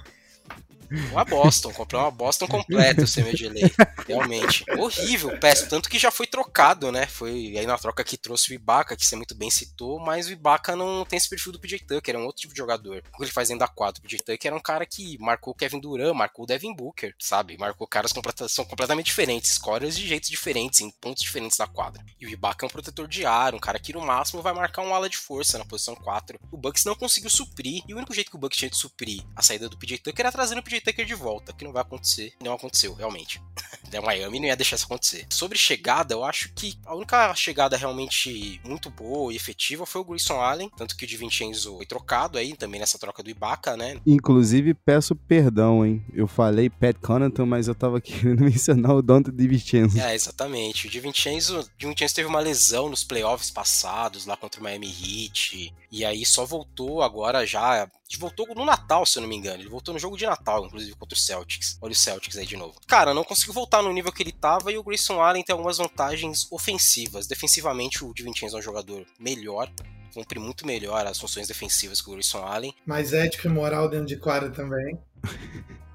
[0.90, 3.72] Uma Boston, comprou uma Boston completa o Samuel Delay.
[4.06, 4.64] Realmente.
[4.78, 5.70] Horrível, péssimo.
[5.70, 7.06] Tanto que já foi trocado, né?
[7.06, 10.32] Foi aí na troca que trouxe o Ibaka, que você muito bem citou, mas o
[10.32, 13.02] Ibaka não tem esse perfil do PJ Tucker, é um outro tipo de jogador.
[13.12, 14.00] O que ele faz dentro da quadra?
[14.00, 17.14] O PJ Tucker era um cara que marcou o Kevin Durant, marcou o Devin Booker,
[17.18, 17.56] sabe?
[17.58, 18.12] Marcou caras
[18.48, 22.04] são completamente diferentes, scorers de jeitos diferentes, em pontos diferentes da quadra.
[22.20, 24.82] E o Ibaka é um protetor de ar, um cara que no máximo vai marcar
[24.82, 26.38] um ala de força na posição 4.
[26.50, 29.22] O Bucks não conseguiu suprir, e o único jeito que o Bucks tinha de suprir
[29.34, 31.82] a saída do PJ Tucker era trazendo o PJ Tucker de volta, que não vai
[31.82, 32.32] acontecer.
[32.42, 33.40] Não aconteceu, realmente.
[33.88, 35.26] Da Miami não ia deixar isso acontecer.
[35.30, 40.04] Sobre chegada, eu acho que a única chegada realmente muito boa e efetiva foi o
[40.04, 43.98] Grayson Allen, tanto que o DiVincenzo foi trocado aí também nessa troca do Ibaka, né?
[44.06, 46.04] Inclusive, peço perdão, hein?
[46.12, 49.98] Eu falei Pat Connaughton, mas eu tava querendo mencionar o Dante DiVincenzo.
[49.98, 50.86] É, exatamente.
[50.86, 51.66] O DiVincenzo
[52.14, 57.02] teve uma lesão nos playoffs passados, lá contra o Miami Heat, e aí só voltou
[57.02, 57.90] agora já.
[58.18, 59.62] Voltou no Natal, se eu não me engano.
[59.62, 61.78] Ele voltou no jogo de Natal, inclusive, contra o Celtics.
[61.80, 62.74] Olha o Celtics aí de novo.
[62.86, 65.78] Cara, não conseguiu voltar no nível que ele tava e o Grayson Allen tem algumas
[65.78, 67.26] vantagens ofensivas.
[67.26, 69.70] Defensivamente, o DiVincenzo é um jogador melhor.
[70.12, 72.74] Cumpre muito melhor as funções defensivas que o Grayson Allen.
[72.86, 74.98] Mais ético e moral dentro de quadra também.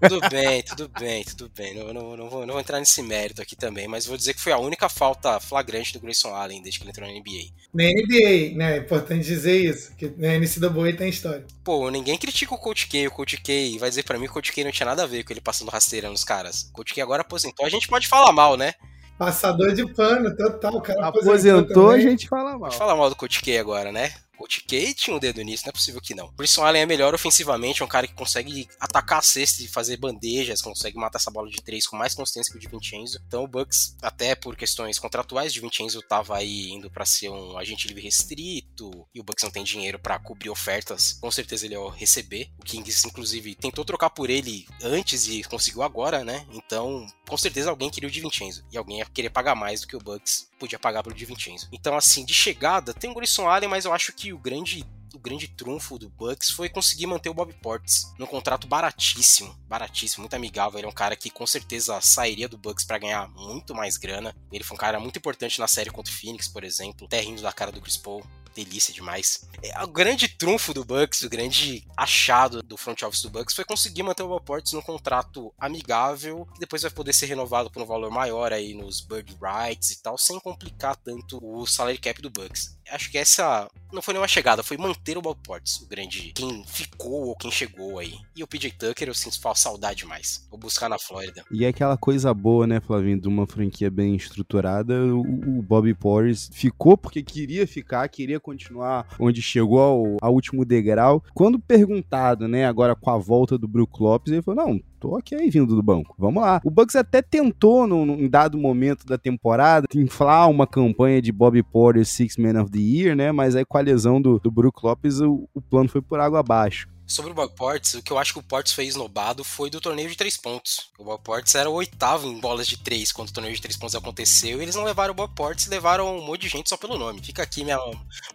[0.00, 1.74] Tudo bem, tudo bem, tudo bem.
[1.74, 4.40] Não, não, não, vou, não vou entrar nesse mérito aqui também, mas vou dizer que
[4.40, 7.52] foi a única falta flagrante do Grayson Allen desde que ele entrou na NBA.
[7.72, 8.74] Na NBA, né?
[8.74, 11.44] É importante dizer isso, que na NCAA tem história.
[11.64, 13.06] Pô, ninguém critica o Coach K.
[13.08, 15.06] O Coach K vai dizer pra mim que o Coach K não tinha nada a
[15.06, 16.68] ver com ele passando rasteira nos caras.
[16.70, 17.66] O Coach K agora aposentou.
[17.66, 18.74] A gente pode falar mal, né?
[19.18, 20.74] Passador de pano, total.
[20.74, 22.10] O cara Aposentou, a também.
[22.10, 22.60] gente fala mal.
[22.60, 24.12] Pode falar mal do Coach K agora, né?
[24.34, 26.26] O Coach K tinha um dedo nisso, não é possível que não.
[26.26, 29.68] O Grayson Allen é melhor ofensivamente, é um cara que consegue atacar a cesta e
[29.68, 33.20] fazer bandejas, consegue matar essa bola de três com mais consistência que o DiVincenzo.
[33.26, 37.58] Então o Bucks, até por questões contratuais, o DiVincenzo tava aí indo pra ser um
[37.58, 41.74] agente livre restrito, e o Bucks não tem dinheiro pra cobrir ofertas, com certeza ele
[41.74, 42.50] ia receber.
[42.58, 46.46] O Kings, inclusive, tentou trocar por ele antes e conseguiu agora, né?
[46.52, 49.96] Então, com certeza alguém queria o DiVincenzo, e alguém ia querer pagar mais do que
[49.96, 51.68] o Bucks podia pagar pelo DiVincenzo.
[51.72, 55.18] Então, assim, de chegada, tem o Grayson Allen, mas eu acho que o grande o
[55.18, 60.34] grande trunfo do Bucks foi conseguir manter o Bob Portis num contrato baratíssimo, baratíssimo, muito
[60.34, 60.78] amigável.
[60.78, 64.34] Ele é um cara que com certeza sairia do Bucks para ganhar muito mais grana.
[64.50, 67.42] Ele foi um cara muito importante na série contra o Phoenix, por exemplo, até rindo
[67.42, 68.24] da cara do Chris Paul.
[68.54, 69.48] Delícia demais.
[69.62, 73.64] É, o grande trunfo do Bucks, o grande achado do front office do Bucks foi
[73.64, 77.82] conseguir manter o Bob Portis num contrato amigável, que depois vai poder ser renovado por
[77.82, 82.20] um valor maior aí nos bird rights e tal, sem complicar tanto o salary cap
[82.20, 82.76] do Bucks.
[82.90, 86.64] Acho que essa não foi nenhuma chegada, foi manter o Bob Portis, o grande quem
[86.66, 88.14] ficou ou quem chegou aí.
[88.34, 90.46] E o PJ Tucker eu sinto saudade mais.
[90.50, 91.44] Vou buscar na Flórida.
[91.50, 95.20] E é aquela coisa boa, né, Flavinho, de uma franquia bem estruturada, o,
[95.58, 101.22] o Bobby Porris ficou porque queria ficar, queria continuar onde chegou ao, ao último degrau.
[101.34, 105.50] Quando perguntado, né, agora com a volta do Brook Lopes, ele falou, não, tô ok
[105.50, 106.60] vindo do banco, vamos lá.
[106.64, 111.60] O Bucks até tentou, num, num dado momento da temporada, inflar uma campanha de Bobby
[111.60, 114.78] Porter Six Man of the Year, né, mas aí com a lesão do, do Brook
[114.84, 116.88] Lopes, o, o plano foi por água abaixo.
[117.06, 119.80] Sobre o Bob Portes, o que eu acho que o Portes foi esnobado foi do
[119.80, 120.90] torneio de três pontos.
[120.98, 123.76] O Bob Portes era o oitavo em bolas de três quando o torneio de três
[123.76, 126.76] pontos aconteceu e eles não levaram o Bob Portes, levaram um monte de gente só
[126.76, 127.20] pelo nome.
[127.22, 127.78] Fica aqui minha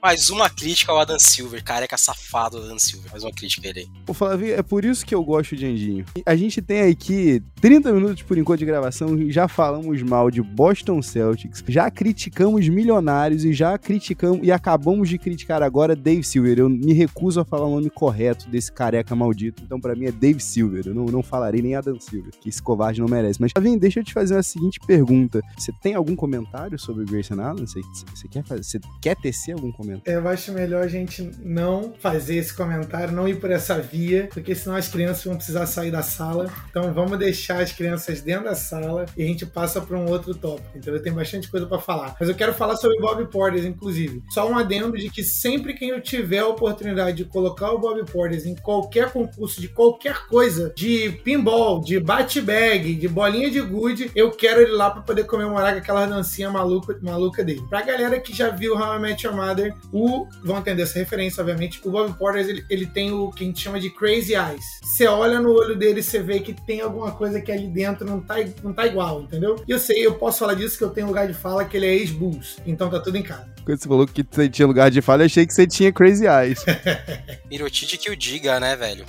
[0.01, 3.09] mais uma crítica ao Adam Silver, careca safado do Adam Silver.
[3.11, 3.89] Mais uma crítica a ele aí.
[4.07, 6.05] Ô Flavio, é por isso que eu gosto de Andinho.
[6.25, 11.01] A gente tem aqui 30 minutos por enquanto de gravação já falamos mal de Boston
[11.01, 16.59] Celtics, já criticamos milionários e já criticamos e acabamos de criticar agora Dave Silver.
[16.59, 19.63] Eu me recuso a falar o nome correto desse careca maldito.
[19.63, 20.87] Então, para mim, é Dave Silver.
[20.87, 23.41] Eu não, não falarei nem Adam Silver, que esse covarde não merece.
[23.41, 25.41] Mas, Flavinho, deixa eu te fazer a seguinte pergunta.
[25.57, 27.65] Você tem algum comentário sobre o Grayson Allen?
[27.65, 27.81] Você,
[28.13, 30.19] você, quer, fazer, você quer tecer algum comentário?
[30.19, 34.55] Eu acho melhor a gente não fazer esse comentário, não ir por essa via, porque
[34.55, 36.51] senão as crianças vão precisar sair da sala.
[36.69, 40.33] Então, vamos deixar as crianças dentro da sala e a gente passa para um outro
[40.35, 40.77] tópico.
[40.77, 42.15] Então, eu tenho bastante coisa para falar.
[42.19, 44.23] Mas eu quero falar sobre Bob Porter, inclusive.
[44.29, 48.03] Só um adendo de que sempre que eu tiver a oportunidade de colocar o Bob
[48.11, 54.11] Porter em qualquer concurso de qualquer coisa, de pinball, de bate-bag, de bolinha de gude,
[54.15, 57.61] eu quero ele lá para poder comemorar com aquela dancinha maluca, maluca dele.
[57.69, 61.41] Pra galera que já viu How I Met Your Mother, o, vão entender essa referência,
[61.41, 64.63] obviamente, o Bob Porter, ele, ele tem o que a gente chama de crazy eyes.
[64.83, 68.21] Você olha no olho dele, você vê que tem alguma coisa que ali dentro não
[68.21, 69.55] tá, não tá igual, entendeu?
[69.67, 71.85] E eu sei, eu posso falar disso que eu tenho lugar de fala que ele
[71.85, 73.56] é ex-Bulls, então tá tudo em casa.
[73.67, 76.25] Quando você falou que você tinha lugar de fala, eu achei que você tinha crazy
[76.25, 76.63] eyes.
[77.51, 79.05] Mirotite que o diga, né, velho?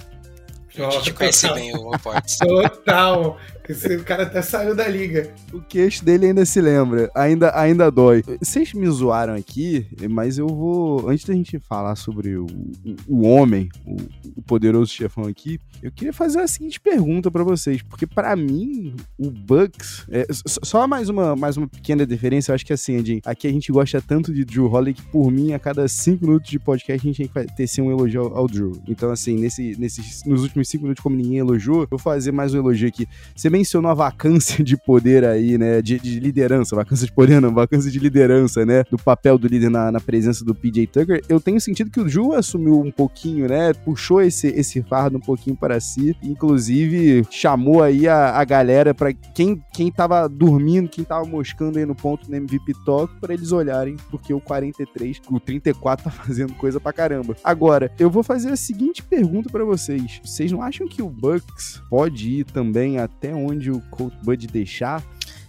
[0.76, 2.38] A gente conhece bem o Portes.
[2.42, 3.38] Total.
[3.68, 5.30] Esse cara até saiu da liga.
[5.52, 8.24] O queixo dele ainda se lembra, ainda, ainda dói.
[8.40, 11.08] Vocês me zoaram aqui, mas eu vou.
[11.08, 13.96] Antes da gente falar sobre o, o, o homem, o,
[14.36, 18.94] o, poderoso chefão aqui, eu queria fazer a seguinte pergunta para vocês, porque para mim,
[19.18, 20.06] o Bucks.
[20.08, 23.52] É, só mais uma, mais uma pequena diferença, eu acho que assim, Jim, aqui a
[23.52, 27.06] gente gosta tanto de Drew Holiday que por mim, a cada cinco minutos de podcast,
[27.06, 28.80] a gente tem que tecer um elogio ao, ao Drew.
[28.88, 32.54] Então, assim, nesse, nesses, nos últimos cinco minutos, como ninguém elogiou, eu vou fazer mais
[32.54, 33.06] um elogio aqui.
[33.36, 35.82] Você mencionou a vacância de poder aí, né?
[35.82, 38.84] De, de, liderança, vacância de poder não, vacância de liderança, né?
[38.90, 41.22] Do papel do líder na, na presença do PJ Tucker.
[41.28, 43.72] Eu tenho sentido que o Ju assumiu um pouquinho, né?
[43.72, 46.16] Puxou esse, esse fardo um pouquinho para si.
[46.22, 51.86] Inclusive, chamou aí a, a galera para quem, quem tava dormindo, quem tava moscando aí
[51.86, 56.54] no ponto no MVP Talk, para eles olharem, porque o 43, o 34 tá fazendo
[56.54, 57.36] coisa pra caramba.
[57.42, 60.20] Agora, eu vou fazer a seguinte pergunta para vocês.
[60.24, 65.02] Vocês não acham que o Bucks pode ir também até onde o Colt Bud deixar.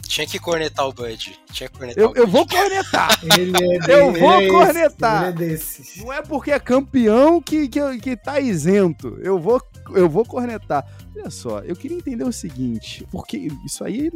[0.10, 1.40] Tinha que cornetar o Bud.
[1.52, 3.20] Tinha que cornetar eu, o eu vou cornetar.
[3.38, 5.24] ele é eu vou cornetar.
[5.24, 5.98] Ele é desses.
[5.98, 9.20] Não é porque é campeão que, que, que tá isento.
[9.22, 9.62] Eu vou,
[9.94, 10.84] eu vou cornetar.
[11.19, 14.10] Olha só, eu queria entender o seguinte, porque isso aí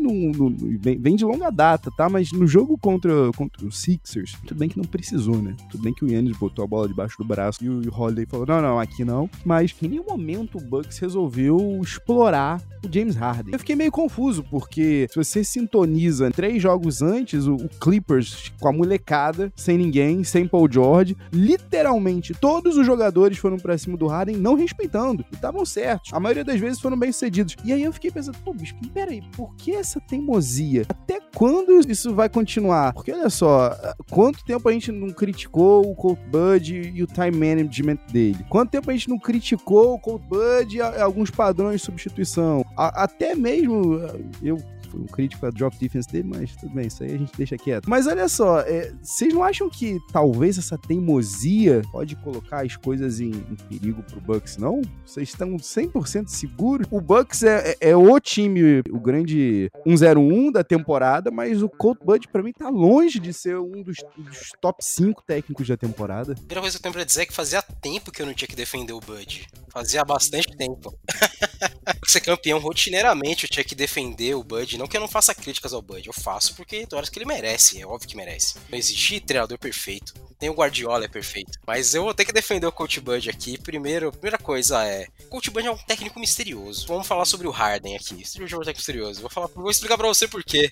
[0.99, 2.07] vem, de longa data, tá?
[2.07, 5.53] Mas no jogo contra, contra os Sixers, tudo bem que não precisou, né?
[5.69, 8.45] Tudo bem que o Yannis botou a bola debaixo do braço e o Holiday falou,
[8.45, 9.29] não, não, aqui não.
[9.43, 13.53] Mas em nenhum momento o Bucks resolveu explorar o James Harden.
[13.53, 18.69] Eu fiquei meio confuso, porque se você sintoniza três jogos antes, o, o Clippers com
[18.69, 24.07] a molecada, sem ninguém, sem Paul George, literalmente todos os jogadores foram pra cima do
[24.07, 25.25] Harden não respeitando.
[25.31, 26.13] E estavam certos.
[26.13, 27.55] A maioria das vezes foram bem sucedidos.
[27.63, 30.85] E aí eu fiquei pensando, pô, bicho, peraí, por que essa teimosia?
[30.89, 32.93] Até quando isso vai continuar?
[32.93, 33.75] Porque olha só,
[34.09, 38.45] quanto tempo a gente não criticou o Colt Bud e o time management dele?
[38.49, 42.65] Quanto tempo a gente não criticou o Colt Bud e alguns padrões de substituição?
[42.75, 43.99] Até mesmo
[44.41, 44.57] eu
[44.93, 47.57] fui um crítico a drop defense dele, mas tudo bem, isso aí a gente deixa
[47.57, 47.89] quieto.
[47.89, 53.19] Mas olha só, é, vocês não acham que talvez essa teimosia pode colocar as coisas
[53.19, 54.81] em, em perigo pro Bucks, não?
[55.05, 56.87] Vocês estão 100% seguros?
[56.91, 61.97] O Bucks é, é, é, o time, o grande 101 da temporada, mas o Colt
[62.03, 66.33] Bud pra mim tá longe de ser um dos, dos top 5 técnicos da temporada.
[66.33, 68.33] A primeira coisa que eu tenho pra dizer é que fazia tempo que eu não
[68.33, 69.47] tinha que defender o Bud.
[69.69, 70.93] Fazia bastante tempo.
[72.05, 74.77] ser campeão rotineiramente eu tinha que defender o Bud.
[74.83, 77.25] Não que eu não faça críticas ao Bud, eu faço porque tem horas que ele
[77.25, 78.55] merece, é óbvio que merece.
[78.69, 80.13] Não existe treinador perfeito.
[80.41, 81.57] Nem o Guardiola é perfeito.
[81.65, 83.57] Mas eu vou ter que defender o Coach Bud aqui.
[83.57, 85.07] Primeiro, primeira coisa é.
[85.21, 86.85] O Coach Bud é um técnico misterioso.
[86.85, 88.25] Vamos falar sobre o Harden aqui.
[88.25, 89.21] Jogo é um técnico misterioso.
[89.21, 90.69] Vou, falar, vou explicar pra você por quê.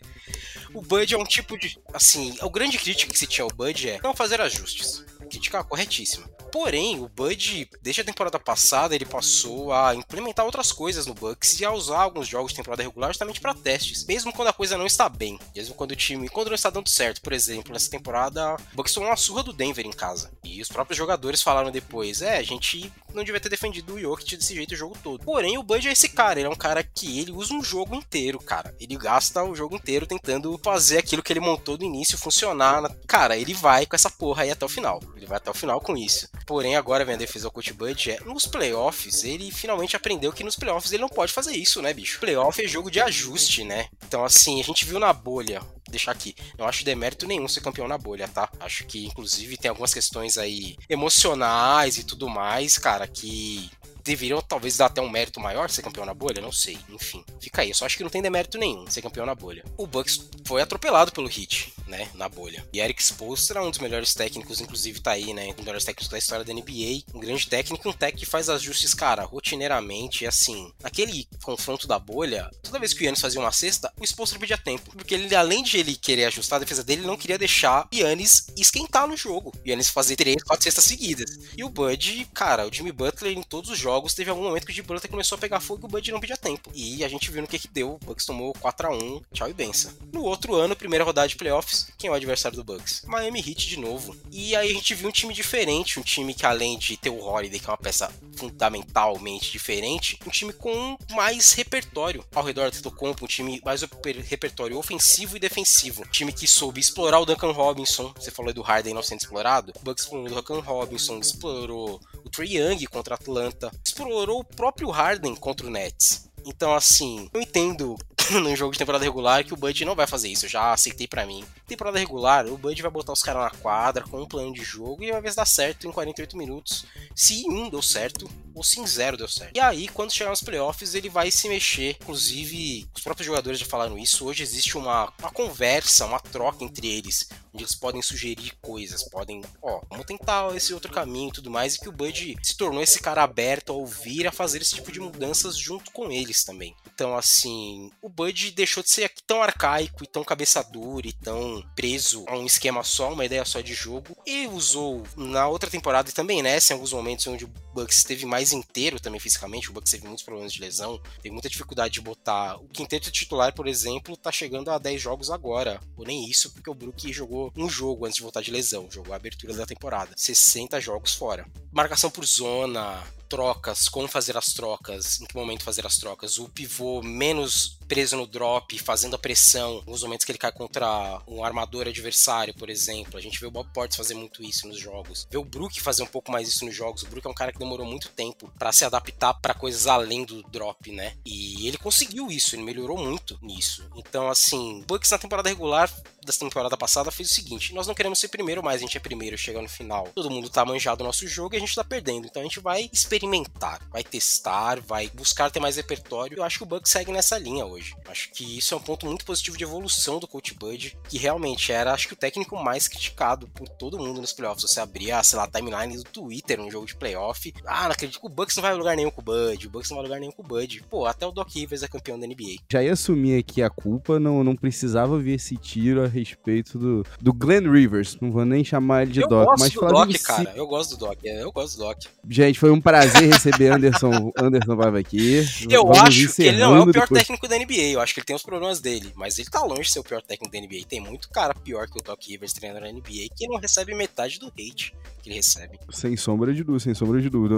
[0.74, 1.80] O Bud é um tipo de.
[1.94, 5.06] Assim, o grande crítica que se tinha ao Bud é não fazer ajustes.
[5.32, 6.28] Crítica corretíssima.
[6.52, 11.62] Porém, o Bud, desde a temporada passada, ele passou a implementar outras coisas no Bucks
[11.62, 14.78] e a usar alguns jogos de temporada regular justamente para testes, mesmo quando a coisa
[14.78, 17.22] não está bem, mesmo quando o time, quando não está dando certo.
[17.22, 20.30] Por exemplo, nessa temporada, o Bucks tomou uma surra do Denver em casa.
[20.44, 24.38] E os próprios jogadores falaram depois: é, a gente não devia ter defendido o Jokic
[24.38, 25.24] desse jeito o jogo todo.
[25.24, 27.96] Porém, o Bud é esse cara, ele é um cara que ele usa um jogo
[27.96, 28.76] inteiro, cara.
[28.80, 32.90] Ele gasta o jogo inteiro tentando fazer aquilo que ele montou do início funcionar.
[33.08, 35.02] Cara, ele vai com essa porra aí até o final.
[35.16, 36.28] Ele vai até o final com isso.
[36.46, 40.44] Porém, agora vem a defesa do Coach Bud, é, nos playoffs, ele finalmente aprendeu que
[40.44, 42.20] nos playoffs ele não pode fazer isso, né, bicho?
[42.20, 43.88] Playoff é jogo de ajuste, né?
[44.12, 46.36] Então, assim, a gente viu na bolha deixar aqui.
[46.58, 48.50] Não acho demérito nenhum ser campeão na bolha, tá?
[48.60, 53.72] Acho que, inclusive, tem algumas questões aí emocionais e tudo mais, cara, que
[54.04, 56.78] deveriam talvez dar até um mérito maior ser campeão na bolha, não sei.
[56.90, 57.70] Enfim, fica aí.
[57.70, 59.64] Eu só acho que não tem demérito nenhum ser campeão na bolha.
[59.78, 62.66] O Bucks foi atropelado pelo Heat, né, na bolha.
[62.74, 65.86] E Eric Spoelstra é um dos melhores técnicos, inclusive tá aí, né, um dos melhores
[65.86, 67.04] técnicos da história da NBA.
[67.14, 70.72] Um grande técnico, um técnico que faz ajustes, cara, rotineiramente, assim.
[70.82, 74.58] Naquele confronto da bolha, toda vez que o Yannis fazia uma cesta, o Spoelstra pedia
[74.58, 74.92] tempo.
[74.92, 77.96] Porque ele, além de ele querer ajustar a defesa dele, ele não queria deixar o
[77.96, 79.54] Yannis esquentar no jogo.
[79.66, 81.40] O Yannis fazer três, quatro cestas seguidas.
[81.58, 84.66] E o Bud, cara, o Jimmy Butler em todos os jogos jogos, teve algum momento
[84.66, 86.72] que o Butler começou a pegar fogo e o Bud não pedia tempo.
[86.74, 88.00] E a gente viu no que que deu.
[88.02, 89.92] O Bucks tomou 4 a 1 tchau e benção.
[90.14, 93.04] No outro ano, primeira rodada de playoffs, quem é o adversário do Bucks?
[93.06, 94.16] Miami Heat de novo.
[94.32, 97.20] E aí a gente viu um time diferente, um time que além de ter o
[97.20, 102.78] Holiday, que é uma peça fundamentalmente diferente, um time com mais repertório ao redor do
[102.78, 106.04] Tetocompo, um time mais repertório ofensivo e defensivo.
[106.04, 109.74] Um time que soube explorar o Duncan Robinson, você falou do Harden não sendo explorado,
[109.76, 114.90] o Bucks explorou o Duncan Robinson, explorou o Trey Young contra Atlanta, explorou o próprio
[114.90, 116.30] Harden contra o Nets.
[116.46, 117.96] Então, assim, eu entendo
[118.32, 121.08] num jogo de temporada regular que o Bud não vai fazer isso, eu já aceitei
[121.08, 121.44] para mim.
[121.68, 125.04] Temporada regular, o Bud vai botar os caras na quadra com um plano de jogo
[125.04, 126.86] e vai ver se dá certo em 48 minutos.
[127.16, 129.56] Se um deu certo, ou se em zero deu certo.
[129.56, 131.98] E aí, quando chegar nos playoffs, ele vai se mexer.
[132.02, 134.26] Inclusive, os próprios jogadores já falaram isso.
[134.26, 139.42] Hoje existe uma, uma conversa, uma troca entre eles, onde eles podem sugerir coisas, podem,
[139.62, 141.76] ó, vamos tentar esse outro caminho e tudo mais.
[141.76, 144.92] E que o Bud se tornou esse cara aberto a ouvir, a fazer esse tipo
[144.92, 146.76] de mudanças junto com eles também.
[146.94, 151.64] Então, assim, o Bud deixou de ser tão arcaico e tão cabeça dura e tão
[151.76, 154.16] preso a um esquema só, uma ideia só de jogo.
[154.26, 158.26] E usou na outra temporada e também nessa, em alguns momentos onde o Bucks esteve
[158.26, 162.02] mais inteiro também fisicamente, o Bucks teve muitos problemas de lesão, teve muita dificuldade de
[162.02, 162.58] botar.
[162.58, 166.70] O quinteto titular, por exemplo, tá chegando a 10 jogos agora, ou nem isso, porque
[166.70, 170.14] o Brook jogou um jogo antes de voltar de lesão, jogou a abertura da temporada.
[170.18, 171.46] 60 jogos fora.
[171.72, 176.50] Marcação por zona, trocas, como fazer as trocas, em que momento fazer as trocas, o
[176.50, 181.42] pivô menos preso no drop, fazendo a pressão, nos momentos que ele cai contra um
[181.44, 183.18] armador adversário, por exemplo.
[183.18, 185.26] A gente vê o Bob Portes fazer muito isso nos jogos.
[185.32, 187.04] Vê o Brook fazer um pouco mais isso nos jogos.
[187.04, 190.26] O Brook é um cara que demorou muito tempo para se adaptar para coisas além
[190.26, 191.16] do drop, né?
[191.26, 193.86] E ele conseguiu isso, ele melhorou muito nisso.
[193.96, 195.90] Então, assim, Bucks na temporada regular
[196.26, 199.00] da temporada passada fez o seguinte: nós não queremos ser primeiro, mas a gente é
[199.00, 200.10] primeiro, chega no final.
[200.14, 202.28] Todo mundo tá manjado no nosso jogo e a gente tá perdendo.
[202.28, 206.38] Então a gente vai experimentar, vai testar, vai buscar ter mais repertório.
[206.38, 207.96] Eu acho que o Bucks segue nessa linha hoje.
[208.08, 211.72] Acho que isso é um ponto muito positivo de evolução do Coach Bud, que realmente
[211.72, 214.70] era, acho que, o técnico mais criticado por todo mundo nos playoffs.
[214.70, 217.54] Você abria, sei lá, a timeline do Twitter num jogo de playoff.
[217.66, 219.90] Ah, não acredito que o Bucks não vai lugar nenhum com o Bud, o Bucks
[219.90, 220.84] não vai lugar nenhum com o Bud.
[220.90, 222.62] Pô, até o Doc Rivers é campeão da NBA.
[222.72, 227.34] Já ia assumir aqui a culpa, não, não precisava ver esse tiro respeito do, do
[227.34, 228.18] Glenn Rivers.
[228.22, 229.46] Não vou nem chamar ele de eu Doc.
[229.46, 230.54] Gosto mas do Doc, cara.
[230.56, 231.18] Eu gosto do Doc.
[231.24, 231.98] É, eu gosto do Doc.
[232.30, 235.44] Gente, foi um prazer receber Anderson, Anderson Vava aqui.
[235.70, 237.22] Eu Vamos acho que ele não é o pior depois.
[237.22, 237.92] técnico da NBA.
[237.94, 239.12] Eu acho que ele tem os problemas dele.
[239.16, 240.86] Mas ele tá longe de ser o pior técnico da NBA.
[240.88, 244.40] Tem muito cara pior que o Doc Rivers treinando na NBA que não recebe metade
[244.40, 245.80] do hate que ele recebe.
[245.92, 247.56] Sem sombra de dúvida, sem sombra de dúvida.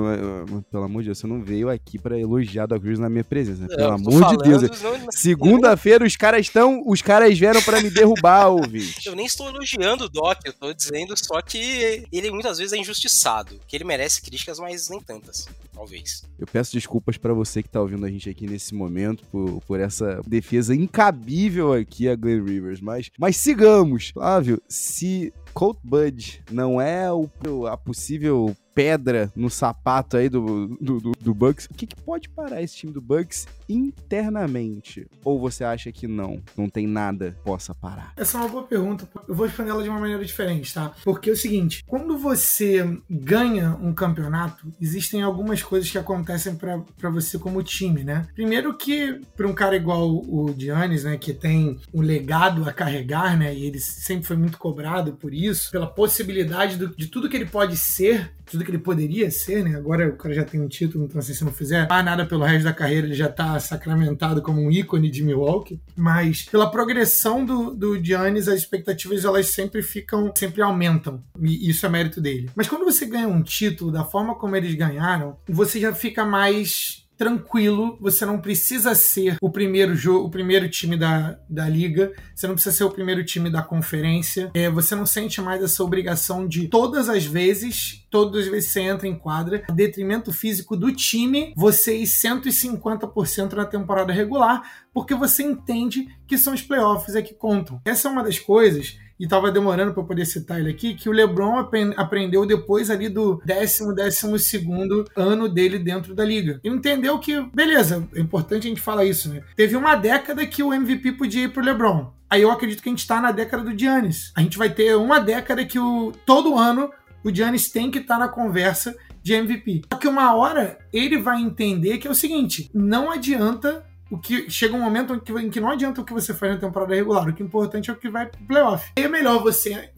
[0.70, 3.62] Pelo amor de Deus, você não veio aqui para elogiar Doc Rivers na minha presença.
[3.62, 3.68] Né?
[3.76, 4.64] Pelo amor de Deus.
[5.12, 6.84] Segunda-feira os caras estão.
[6.86, 9.08] Os caras vieram para me derrubar, ouvinte.
[9.08, 12.78] Eu nem estou elogiando o Doc, eu tô dizendo só que ele muitas vezes é
[12.78, 13.60] injustiçado.
[13.68, 15.48] Que ele merece críticas, mas nem tantas.
[15.74, 16.24] Talvez.
[16.38, 19.80] Eu peço desculpas para você que tá ouvindo a gente aqui nesse momento por, por
[19.80, 22.80] essa defesa incabível aqui a Glenn Rivers.
[22.80, 24.12] Mas, mas sigamos.
[24.14, 27.28] Flávio, se Colt Bud não é o,
[27.68, 32.28] a possível pedra no sapato aí do, do, do, do Bucks, o que, que, pode
[32.30, 35.08] parar esse time do Bucks internamente?
[35.24, 36.42] Ou você acha que não?
[36.58, 38.14] Não tem nada que possa parar?
[38.18, 39.08] Essa é uma boa pergunta.
[39.28, 40.92] Eu vou responder ela de uma maneira diferente, tá?
[41.04, 47.10] Porque é o seguinte, quando você ganha um campeonato, existem algumas coisas que acontecem para
[47.10, 48.28] você como time, né?
[48.34, 53.38] Primeiro que para um cara igual o Giannis, né, que tem um legado a carregar,
[53.38, 57.36] né, e ele sempre foi muito cobrado por isso, pela possibilidade do, de tudo que
[57.36, 59.76] ele pode ser, tudo tudo que ele poderia ser, né?
[59.76, 62.44] Agora o cara já tem um título, então assim, se não fizer mais nada pelo
[62.44, 65.80] resto da carreira, ele já tá sacramentado como um ícone de Milwaukee.
[65.96, 71.22] Mas pela progressão do, do Giannis, as expectativas elas sempre ficam, sempre aumentam.
[71.40, 72.50] E isso é mérito dele.
[72.56, 77.03] Mas quando você ganha um título da forma como eles ganharam, você já fica mais
[77.24, 82.46] tranquilo, você não precisa ser o primeiro jogo, o primeiro time da, da liga, você
[82.46, 86.46] não precisa ser o primeiro time da conferência, é, você não sente mais essa obrigação
[86.46, 91.54] de todas as vezes, todas as vezes você entra em quadra, detrimento físico do time,
[91.56, 94.62] você ir 150% na temporada regular,
[94.94, 97.82] porque você entende que são os playoffs é que contam.
[97.86, 101.12] Essa é uma das coisas e estava demorando para poder citar ele aqui, que o
[101.12, 106.60] LeBron aprendeu depois ali do décimo, décimo segundo ano dele dentro da liga.
[106.64, 109.44] E entendeu que, beleza, é importante a gente falar isso, né?
[109.56, 112.12] Teve uma década que o MVP podia ir pro LeBron.
[112.30, 114.32] Aí eu acredito que a gente está na década do Giannis.
[114.36, 116.90] A gente vai ter uma década que o, todo ano
[117.24, 119.84] o Giannis tem que estar tá na conversa de MVP.
[119.92, 124.48] Só que uma hora ele vai entender que é o seguinte: não adianta o que
[124.48, 126.94] chega um momento em que, em que, não adianta o que você faz na temporada
[126.94, 128.92] regular, o que é importante é o que vai pro playoff.
[128.96, 129.90] É melhor você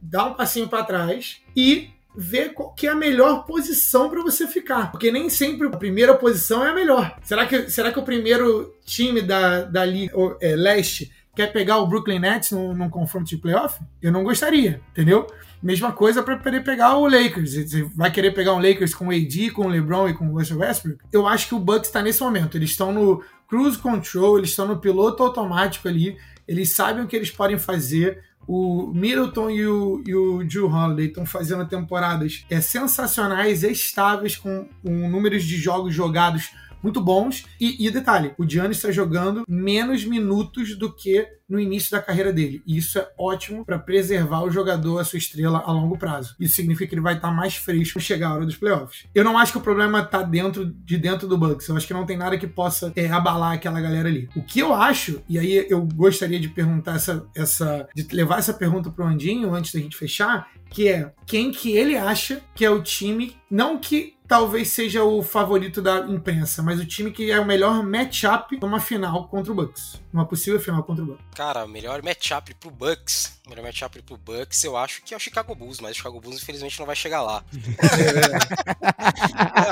[0.00, 4.46] dar um passinho para trás e ver qual que é a melhor posição para você
[4.46, 4.92] ficar.
[4.92, 7.18] Porque nem sempre a primeira posição é a melhor.
[7.24, 11.86] Será que, será que o primeiro time da, da Liga é, Leste quer pegar o
[11.88, 13.80] Brooklyn Nets num, num confronto de playoff?
[14.00, 15.26] Eu não gostaria, entendeu?
[15.60, 17.54] Mesma coisa para poder pegar o Lakers.
[17.54, 20.38] Você vai querer pegar um Lakers com o AD, com o LeBron e com o
[20.38, 21.00] Russell Westbrook?
[21.10, 22.56] Eu acho que o Bucks está nesse momento.
[22.56, 23.24] Eles estão no
[23.54, 28.20] cruise control, eles estão no piloto automático ali, eles sabem o que eles podem fazer.
[28.48, 34.68] O Middleton e o, e o Drew Holiday estão fazendo temporadas é, sensacionais, estáveis, com,
[34.82, 36.50] com números de jogos jogados
[36.82, 37.46] muito bons.
[37.60, 42.32] E, e detalhe, o Giannis está jogando menos minutos do que no início da carreira
[42.32, 42.62] dele.
[42.66, 46.34] E isso é ótimo para preservar o jogador, a sua estrela a longo prazo.
[46.38, 49.06] Isso significa que ele vai estar tá mais fresco chegar a hora dos playoffs.
[49.14, 51.68] Eu não acho que o problema está dentro de dentro do Bucks.
[51.68, 54.28] Eu acho que não tem nada que possa é, abalar aquela galera ali.
[54.34, 58.54] O que eu acho, e aí eu gostaria de perguntar essa, essa de levar essa
[58.54, 62.70] pergunta pro Andinho antes da gente fechar, que é quem que ele acha que é
[62.70, 67.38] o time, não que talvez seja o favorito da imprensa, mas o time que é
[67.38, 70.02] o melhor matchup numa final contra o Bucks.
[70.12, 71.24] Uma possível final contra o Bucks.
[71.34, 75.16] Cara, o melhor matchup pro Bucks, o melhor matchup pro Bucks, eu acho que é
[75.16, 77.44] o Chicago Bulls, mas o Chicago Bulls infelizmente não vai chegar lá.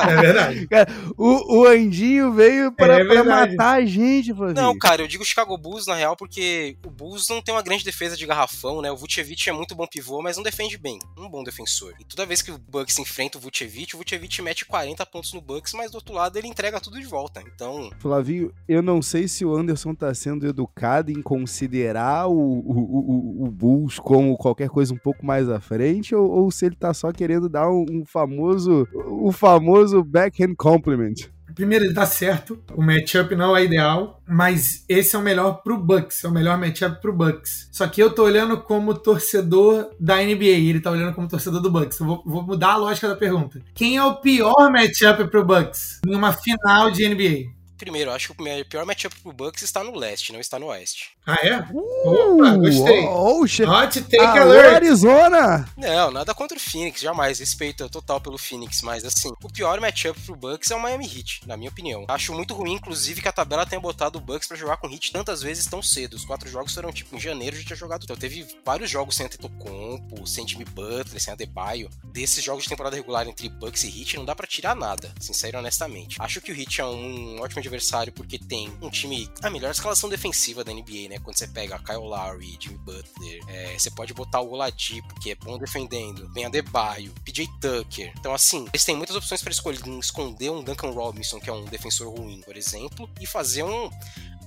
[0.09, 0.67] É verdade.
[0.69, 4.55] Cara, o, o Andinho veio pra, é pra matar a gente, Flavinho.
[4.55, 7.85] Não, cara, eu digo Chicago Bulls na real porque o Bulls não tem uma grande
[7.85, 8.91] defesa de garrafão, né?
[8.91, 10.99] O Vucevic é muito bom pivô, mas não defende bem.
[11.17, 11.95] Um bom defensor.
[12.01, 15.41] E toda vez que o Bucks enfrenta o Vucevic, o Vucevic mete 40 pontos no
[15.41, 17.43] Bucks, mas do outro lado ele entrega tudo de volta.
[17.55, 17.91] Então.
[17.99, 21.23] Flavinho, eu não sei se o Anderson tá sendo educado em
[21.53, 26.29] considerar o, o, o, o Bulls como qualquer coisa um pouco mais à frente, ou,
[26.31, 28.89] ou se ele tá só querendo dar um, um famoso.
[28.95, 31.15] o famoso backhand compliment.
[31.55, 32.59] Primeiro, ele tá certo.
[32.75, 36.25] O matchup não é ideal, mas esse é o melhor pro Bucks.
[36.25, 37.69] É o melhor matchup pro Bucks.
[37.71, 41.71] Só que eu tô olhando como torcedor da NBA ele tá olhando como torcedor do
[41.71, 42.01] Bucks.
[42.01, 43.61] Eu vou, vou mudar a lógica da pergunta.
[43.75, 47.62] Quem é o pior matchup pro Bucks em uma final de NBA?
[47.83, 51.11] Primeiro, acho que o pior matchup pro Bucks está no leste, não está no oeste.
[51.27, 51.59] Ah, é?
[51.73, 53.05] Uh, Opa, gostei.
[53.07, 54.75] Oh, oh, Hot take alert.
[54.77, 55.69] Arizona!
[55.77, 57.41] Não, nada contra o Phoenix, jamais.
[57.41, 61.41] Respeito total pelo Phoenix, mas assim, o pior matchup pro Bucks é o Miami Heat,
[61.45, 62.05] na minha opinião.
[62.07, 65.11] Acho muito ruim, inclusive, que a tabela tenha botado o Bucks para jogar com Heat
[65.11, 66.15] tantas vezes tão cedo.
[66.15, 68.05] Os quatro jogos foram, tipo, em janeiro gente tinha jogado.
[68.05, 71.91] Então teve vários jogos sem Antetokounmpo, sem Jimmy Butler, sem Adebayo.
[72.05, 75.57] Desses jogos de temporada regular entre Bucks e Heat, não dá para tirar nada, sincero
[75.57, 76.17] e honestamente.
[76.21, 77.72] Acho que o Heat é um ótimo adversário
[78.13, 81.19] porque tem um time, a melhor escalação defensiva da NBA, né?
[81.23, 85.35] Quando você pega Kyle Lowry, Jimmy Butler, é, você pode botar o Oladipo, que é
[85.35, 88.13] bom defendendo, Ben Adebayo, PJ Tucker.
[88.19, 91.65] Então, assim, eles têm muitas opções para escolher, esconder um Duncan Robinson, que é um
[91.65, 93.91] defensor ruim, por exemplo, e fazer um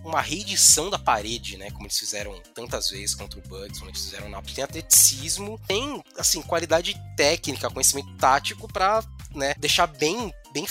[0.05, 1.71] uma reedição da parede, né?
[1.71, 6.03] Como eles fizeram tantas vezes contra o Bucks, como eles fizeram na tem atleticismo, tem
[6.17, 9.03] assim qualidade técnica, conhecimento tático para
[9.34, 10.65] né, deixar bem bem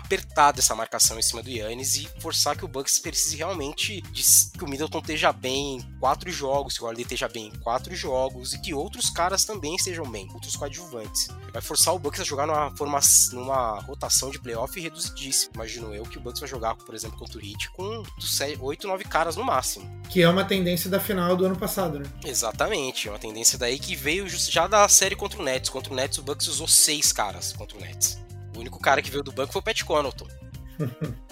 [0.00, 4.22] apertada essa marcação em cima do Yannis e forçar que o Bucks precise realmente de,
[4.56, 7.94] que o Middleton esteja bem em quatro jogos, que o Holiday esteja bem em quatro
[7.94, 11.28] jogos e que outros caras também estejam bem, outros coadjuvantes.
[11.52, 12.98] Vai forçar o Bucks a jogar numa, forma,
[13.32, 15.52] numa rotação de playoff reduzidíssima.
[15.54, 18.02] Imagino eu que o Bucks vai jogar, por exemplo, contra o Heat com
[18.60, 20.00] 8, 9 caras no máximo.
[20.08, 22.06] Que é uma tendência da final do ano passado, né?
[22.24, 25.70] Exatamente, é uma tendência daí que veio já da série contra o Nets.
[25.70, 28.18] Contra o Nets, o Bucks usou seis caras contra o Nets.
[28.60, 30.28] O único cara que veio do banco foi o Pat Connaughton.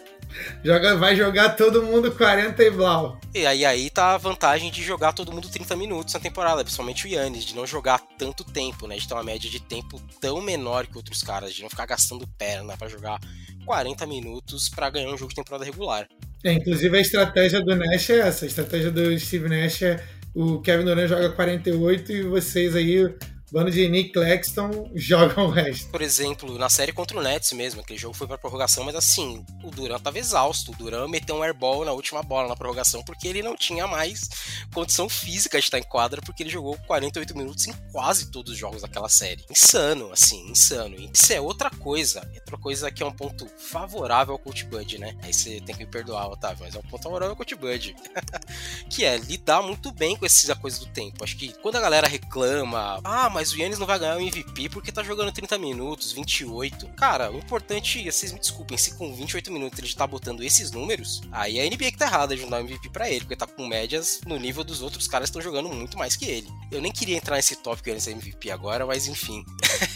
[0.65, 3.21] Joga, vai jogar todo mundo 40 e blau.
[3.35, 7.07] E aí, aí tá a vantagem de jogar todo mundo 30 minutos na temporada, principalmente
[7.07, 8.97] o Yannis, de não jogar tanto tempo, né?
[8.97, 12.27] De ter uma média de tempo tão menor que outros caras, de não ficar gastando
[12.39, 13.19] perna para jogar
[13.65, 16.09] 40 minutos para ganhar um jogo de temporada regular.
[16.43, 18.45] É, inclusive a estratégia do Nash é essa.
[18.45, 20.05] A estratégia do Steve Nash é
[20.35, 23.13] o Kevin Durant joga 48 e vocês aí
[23.51, 25.91] bando de Nick Claxton jogam o resto.
[25.91, 29.45] Por exemplo, na série contra o Nets mesmo, aquele jogo foi pra prorrogação, mas assim,
[29.63, 30.73] o Duran tava exausto.
[30.73, 34.29] O Duran meteu um airball na última bola na prorrogação porque ele não tinha mais
[34.73, 38.59] condição física de estar em quadra porque ele jogou 48 minutos em quase todos os
[38.59, 39.45] jogos daquela série.
[39.51, 40.97] Insano, assim, insano.
[40.97, 42.29] E isso é outra coisa.
[42.35, 45.17] Outra coisa que é um ponto favorável ao Coach Bud, né?
[45.23, 47.97] Aí você tem que me perdoar, Otávio, mas é um ponto favorável ao Coach Bud.
[48.91, 51.23] que é lidar muito bem com essa coisa do tempo.
[51.25, 54.69] Acho que quando a galera reclama, ah, mas o Yannis não vai ganhar o MVP
[54.69, 56.89] porque tá jogando 30 minutos, 28.
[56.97, 61.21] Cara, o importante, vocês me desculpem, se com 28 minutos ele tá botando esses números,
[61.31, 63.47] aí a NBA que tá errada de não dar o MVP pra ele, porque tá
[63.47, 66.49] com médias no nível dos outros caras que estão jogando muito mais que ele.
[66.71, 69.45] Eu nem queria entrar nesse tópico Yannis MVP agora, mas enfim.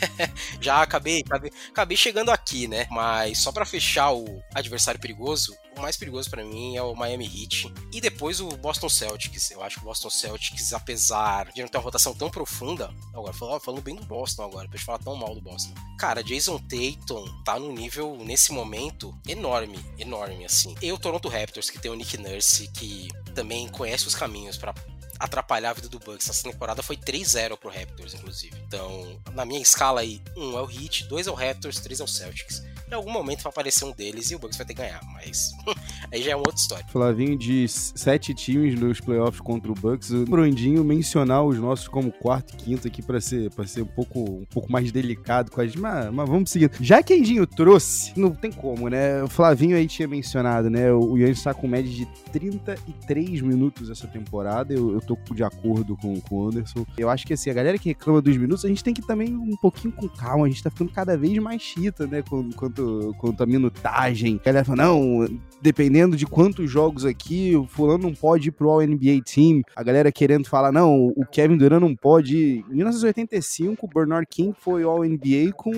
[0.60, 2.86] Já acabei, acabei, acabei chegando aqui, né?
[2.90, 4.24] Mas só para fechar o
[4.54, 8.88] adversário perigoso, o mais perigoso para mim é o Miami Heat e depois o Boston
[8.88, 9.50] Celtics.
[9.50, 13.31] Eu acho que o Boston Celtics, apesar de não ter uma rotação tão profunda, agora
[13.32, 15.74] falando bem do Boston agora, pra gente falar tão mal do Boston.
[15.98, 20.74] Cara, Jason Tatum tá num nível nesse momento enorme, enorme assim.
[20.80, 24.74] E o Toronto Raptors que tem o Nick Nurse que também conhece os caminhos para
[25.18, 26.28] atrapalhar a vida do Bucks.
[26.28, 28.56] Essa temporada foi 3-0 pro Raptors, inclusive.
[28.66, 32.00] Então, na minha escala aí, 1 um é o Heat, 2 é o Raptors, 3
[32.00, 34.74] é o Celtics em algum momento vai aparecer um deles e o Bucks vai ter
[34.74, 35.52] que ganhar, mas
[36.12, 36.84] aí já é uma outra história.
[36.88, 42.12] Flavinho de sete times nos playoffs contra o Bucks, o Brandinho mencionar os nossos como
[42.12, 45.60] quarto e quinto aqui para ser para ser um pouco um pouco mais delicado com
[45.60, 46.70] a gente, mas, mas vamos seguir.
[46.80, 49.22] Já que Endinho trouxe, não tem como, né?
[49.22, 50.92] O Flavinho aí tinha mencionado, né?
[50.92, 54.72] O Yannis está com média de 33 minutos essa temporada.
[54.72, 56.84] Eu, eu tô de acordo com, com o Anderson.
[56.96, 59.34] Eu acho que assim, a galera que reclama dos minutos, a gente tem que também
[59.34, 60.46] um pouquinho com calma.
[60.46, 62.22] A gente tá ficando cada vez mais chita, né?
[62.56, 64.40] Quanto quanto, quanto a minutagem.
[64.42, 65.26] A galera fala, não,
[65.60, 69.62] dependendo de quantos jogos aqui, o fulano não pode ir pro All-NBA Team.
[69.74, 72.64] A galera querendo falar, não, o Kevin Durant não pode ir.
[72.70, 75.72] Em 1985, o Bernard King foi All-NBA com,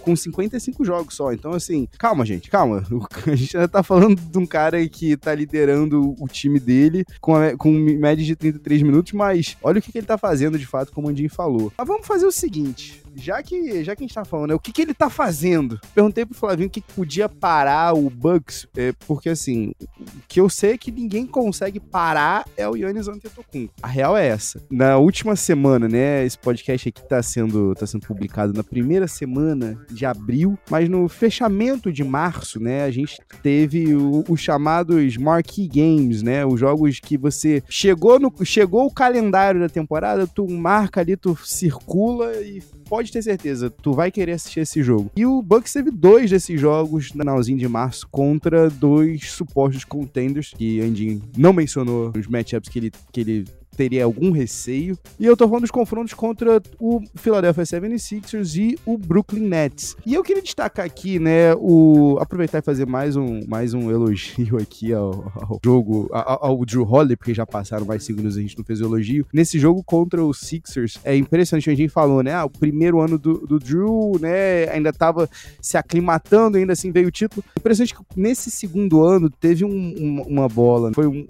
[0.00, 1.32] com 55 jogos só.
[1.32, 2.82] Então, assim, calma, gente, calma.
[3.26, 7.34] A gente ainda tá falando de um cara que tá liderando o time dele com,
[7.34, 10.66] a, com média de 33 minutos, mas olha o que, que ele tá fazendo de
[10.66, 11.72] fato, como o Andinho falou.
[11.76, 14.60] Mas vamos fazer o seguinte: já que, já que a gente tá falando, né, o
[14.60, 15.78] que, que ele tá fazendo?
[15.94, 20.48] Perguntei pro Flavinho o que, podia parar o Bucks, é, porque assim, o que eu
[20.48, 23.72] sei é que ninguém consegue parar é o Yannis Antetokounmpo.
[23.82, 24.62] A real é essa.
[24.70, 29.78] Na última semana, né, esse podcast aqui tá sendo, tá sendo publicado na primeira semana
[29.90, 36.22] de abril, mas no fechamento de março, né, a gente teve os chamados Marquee Games,
[36.22, 41.16] né, os jogos que você chegou no chegou o calendário da temporada, tu marca ali,
[41.16, 45.10] tu circula e pode ter certeza, tu vai querer assistir esse jogo.
[45.16, 50.54] E o Bucks teve dois desses jogos no finalzinho de março contra dois supostos contenders,
[50.56, 53.44] que Andy não mencionou os matchups que ele, que ele
[53.78, 54.98] teria algum receio.
[55.20, 59.96] E eu tô falando dos confrontos contra o Philadelphia 76ers e o Brooklyn Nets.
[60.04, 64.56] E eu queria destacar aqui, né, o aproveitar e fazer mais um, mais um elogio
[64.58, 68.58] aqui ao, ao jogo, ao, ao Drew Holiday, porque já passaram mais segundos a gente
[68.58, 69.24] não fez o elogio.
[69.32, 73.16] Nesse jogo contra os Sixers, é impressionante, a gente falou, né, ah, o primeiro ano
[73.16, 75.30] do, do Drew, né, ainda tava
[75.62, 77.44] se aclimatando, ainda assim veio o título.
[77.56, 81.26] Impressionante que nesse segundo ano teve um, um, uma bola, foi um,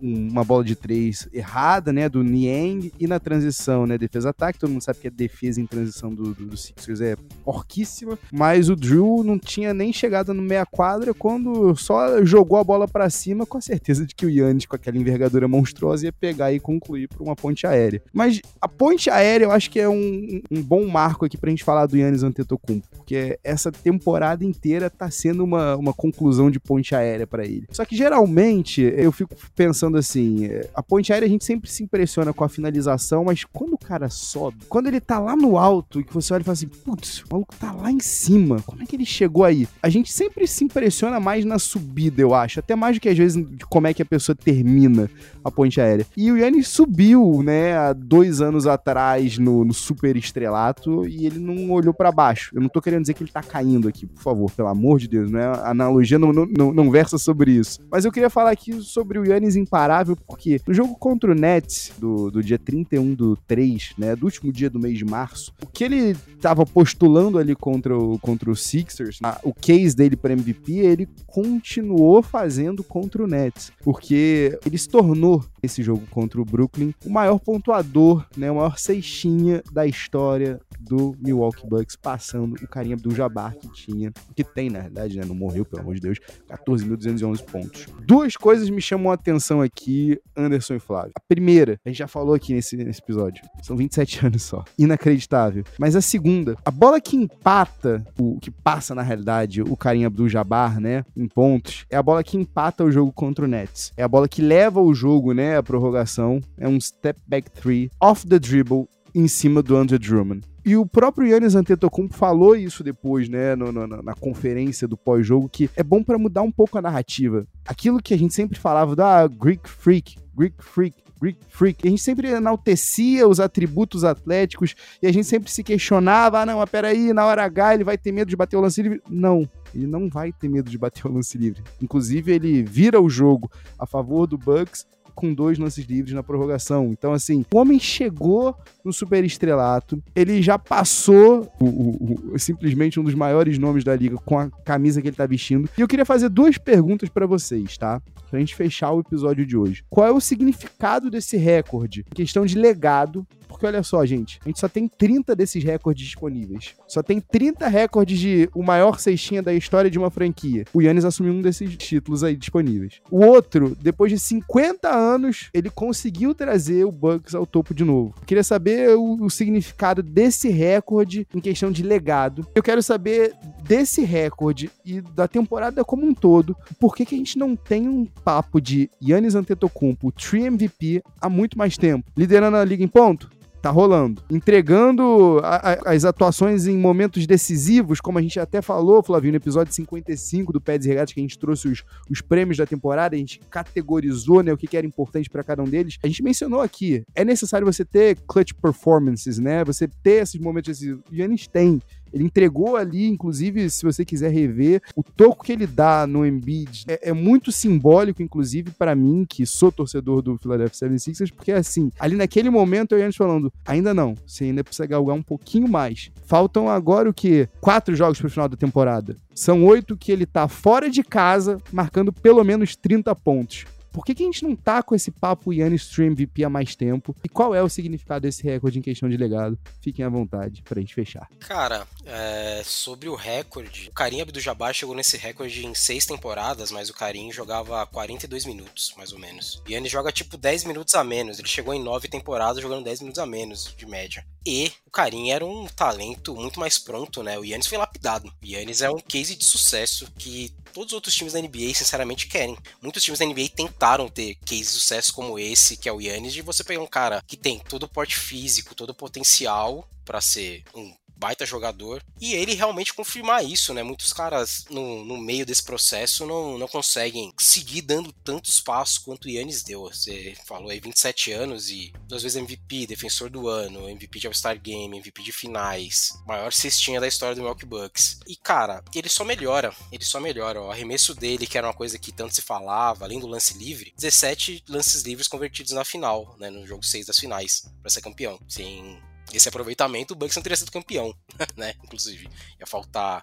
[0.00, 4.70] uma bola de três errada errada, né, do Niang e na transição, né, defesa-ataque, todo
[4.70, 8.76] mundo sabe que a defesa em transição do, do, do Sixers é porquíssima, mas o
[8.76, 13.46] Drew não tinha nem chegado no meia quadra quando só jogou a bola para cima
[13.46, 17.08] com a certeza de que o Yannis, com aquela envergadura monstruosa, ia pegar e concluir
[17.08, 18.02] por uma ponte aérea.
[18.12, 21.64] Mas a ponte aérea eu acho que é um, um bom marco aqui pra gente
[21.64, 26.94] falar do Yannis Antetokounmpo, porque essa temporada inteira tá sendo uma, uma conclusão de ponte
[26.94, 27.66] aérea para ele.
[27.70, 31.84] Só que geralmente eu fico pensando assim, a ponte aérea a gente gente sempre se
[31.84, 36.00] impressiona com a finalização, mas quando o cara sobe, quando ele tá lá no alto
[36.00, 38.82] e que você olha e fala assim, putz, o maluco tá lá em cima, como
[38.82, 39.68] é que ele chegou aí?
[39.82, 43.16] A gente sempre se impressiona mais na subida, eu acho, até mais do que às
[43.16, 45.08] vezes de como é que a pessoa termina
[45.44, 46.06] a ponte aérea.
[46.16, 51.38] E o Yannis subiu, né, há dois anos atrás no, no super estrelato e ele
[51.38, 52.50] não olhou para baixo.
[52.54, 55.08] Eu não tô querendo dizer que ele tá caindo aqui, por favor, pelo amor de
[55.08, 55.46] Deus, né?
[55.46, 57.80] A analogia não, não, não, não versa sobre isso.
[57.90, 61.34] Mas eu queria falar aqui sobre o Yannis imparável, porque no jogo contra contra o
[61.34, 65.52] Nets do, do dia 31 do 3, né, do último dia do mês de março,
[65.62, 70.16] o que ele estava postulando ali contra o, contra o Sixers, a, o case dele
[70.16, 76.40] para MVP, ele continuou fazendo contra o Nets, porque ele se tornou esse jogo contra
[76.40, 82.54] o Brooklyn o maior pontuador, né, o maior cestinha da história do Milwaukee Bucks, passando
[82.54, 85.94] o carinha do Jabbar que tinha, que tem na verdade, né, não morreu, pelo amor
[85.94, 86.18] de Deus,
[86.48, 87.86] 14.211 pontos.
[88.06, 91.12] Duas coisas me chamam a atenção aqui, Anderson e Flávio.
[91.14, 95.64] A primeira, a gente já falou aqui nesse, nesse episódio, são 27 anos só, inacreditável.
[95.78, 100.28] Mas a segunda, a bola que empata, o que passa na realidade o carinha Abdul
[100.28, 103.92] Jabbar, né, em pontos, é a bola que empata o jogo contra o Nets.
[103.96, 106.40] É a bola que leva o jogo, né, à prorrogação.
[106.56, 110.42] É um step back three off the dribble em cima do Andrew Drummond.
[110.64, 115.48] E o próprio Yannis Antetokounmpo falou isso depois, né, no, no, na conferência do pós-jogo,
[115.48, 117.46] que é bom para mudar um pouco a narrativa.
[117.66, 121.86] Aquilo que a gente sempre falava da ah, Greek Freak, Greek Freak, Greek Freak.
[121.86, 126.58] A gente sempre enaltecia os atributos atléticos e a gente sempre se questionava: ah, não,
[126.58, 129.00] mas peraí, na hora H ele vai ter medo de bater o lance livre.
[129.08, 131.62] Não, ele não vai ter medo de bater o lance livre.
[131.82, 134.86] Inclusive, ele vira o jogo a favor do Bucks
[135.18, 136.92] com dois lances livres na prorrogação.
[136.92, 138.54] Então, assim, o homem chegou
[138.84, 143.96] no super estrelato, ele já passou o, o, o, simplesmente um dos maiores nomes da
[143.96, 145.68] liga com a camisa que ele tá vestindo.
[145.76, 148.00] E eu queria fazer duas perguntas para vocês, tá?
[148.30, 149.82] Pra gente fechar o episódio de hoje.
[149.90, 152.04] Qual é o significado desse recorde?
[152.12, 156.04] Em questão de legado porque olha só, gente, a gente só tem 30 desses recordes
[156.06, 156.74] disponíveis.
[156.86, 160.64] Só tem 30 recordes de o maior cestinha da história de uma franquia.
[160.72, 163.00] O Yannis assumiu um desses títulos aí disponíveis.
[163.10, 168.14] O outro, depois de 50 anos, ele conseguiu trazer o Bucks ao topo de novo.
[168.26, 172.46] queria saber o, o significado desse recorde em questão de legado.
[172.54, 173.34] Eu quero saber
[173.64, 177.88] desse recorde e da temporada como um todo, por que, que a gente não tem
[177.88, 182.10] um papo de Yannis Antetokounmpo, 3 MVP, há muito mais tempo?
[182.16, 183.30] Liderando a liga em ponto?
[183.60, 184.22] Tá rolando.
[184.30, 189.36] Entregando a, a, as atuações em momentos decisivos, como a gente até falou, Flavinho, no
[189.36, 193.16] episódio 55 do Pés e Regatas, que a gente trouxe os, os prêmios da temporada,
[193.16, 195.98] a gente categorizou né, o que, que era importante para cada um deles.
[196.02, 199.64] A gente mencionou aqui, é necessário você ter clutch performances, né?
[199.64, 201.02] Você ter esses momentos decisivos.
[201.10, 201.80] E eles têm.
[202.12, 206.84] Ele entregou ali, inclusive, se você quiser rever, o toco que ele dá no Embiid
[206.88, 211.90] é, é muito simbólico, inclusive, para mim, que sou torcedor do Philadelphia 76ers, porque assim,
[211.98, 216.10] ali naquele momento eu ia falando, ainda não, você ainda precisa galgar um pouquinho mais.
[216.26, 217.48] Faltam agora o que?
[217.60, 219.16] Quatro jogos pro final da temporada.
[219.34, 223.64] São oito que ele tá fora de casa, marcando pelo menos 30 pontos.
[223.98, 226.76] Por que, que a gente não tá com esse papo Yannis Stream MVP há mais
[226.76, 227.16] tempo?
[227.24, 229.58] E qual é o significado desse recorde em questão de legado?
[229.80, 231.28] Fiquem à vontade pra gente fechar.
[231.40, 236.88] Cara, é, sobre o recorde, o Karim Abdul-Jabbar chegou nesse recorde em seis temporadas, mas
[236.88, 239.60] o Karim jogava 42 minutos, mais ou menos.
[239.66, 241.40] E Yannis joga tipo 10 minutos a menos.
[241.40, 244.24] Ele chegou em nove temporadas jogando 10 minutos a menos de média.
[244.46, 247.38] E o Karim era um talento muito mais pronto, né?
[247.38, 248.32] O Yannis foi lapidado.
[248.42, 252.26] O Yannis é um case de sucesso que todos os outros times da NBA, sinceramente,
[252.28, 252.56] querem.
[252.80, 256.34] Muitos times da NBA tentaram ter cases de sucesso como esse, que é o Yannis,
[256.34, 260.20] de você pegar um cara que tem todo o porte físico, todo o potencial para
[260.20, 262.02] ser um baita jogador.
[262.20, 263.82] E ele realmente confirmar isso, né?
[263.82, 269.26] Muitos caras no, no meio desse processo não, não conseguem seguir dando tantos passos quanto
[269.26, 269.82] o Yannis deu.
[269.82, 274.60] Você falou aí 27 anos e duas vezes MVP, defensor do ano, MVP de All-Star
[274.60, 278.20] Game, MVP de finais, maior cestinha da história do Milwaukee Bucks.
[278.26, 280.62] E cara, ele só melhora, ele só melhora.
[280.62, 283.92] O arremesso dele, que era uma coisa que tanto se falava, além do lance livre,
[283.96, 286.50] 17 lances livres convertidos na final, né?
[286.50, 288.38] No jogo 6 das finais, para ser campeão.
[288.48, 289.00] Sem
[289.32, 291.14] esse aproveitamento, o Bucks não teria sido campeão,
[291.56, 291.74] né?
[291.84, 293.22] Inclusive, ia faltar,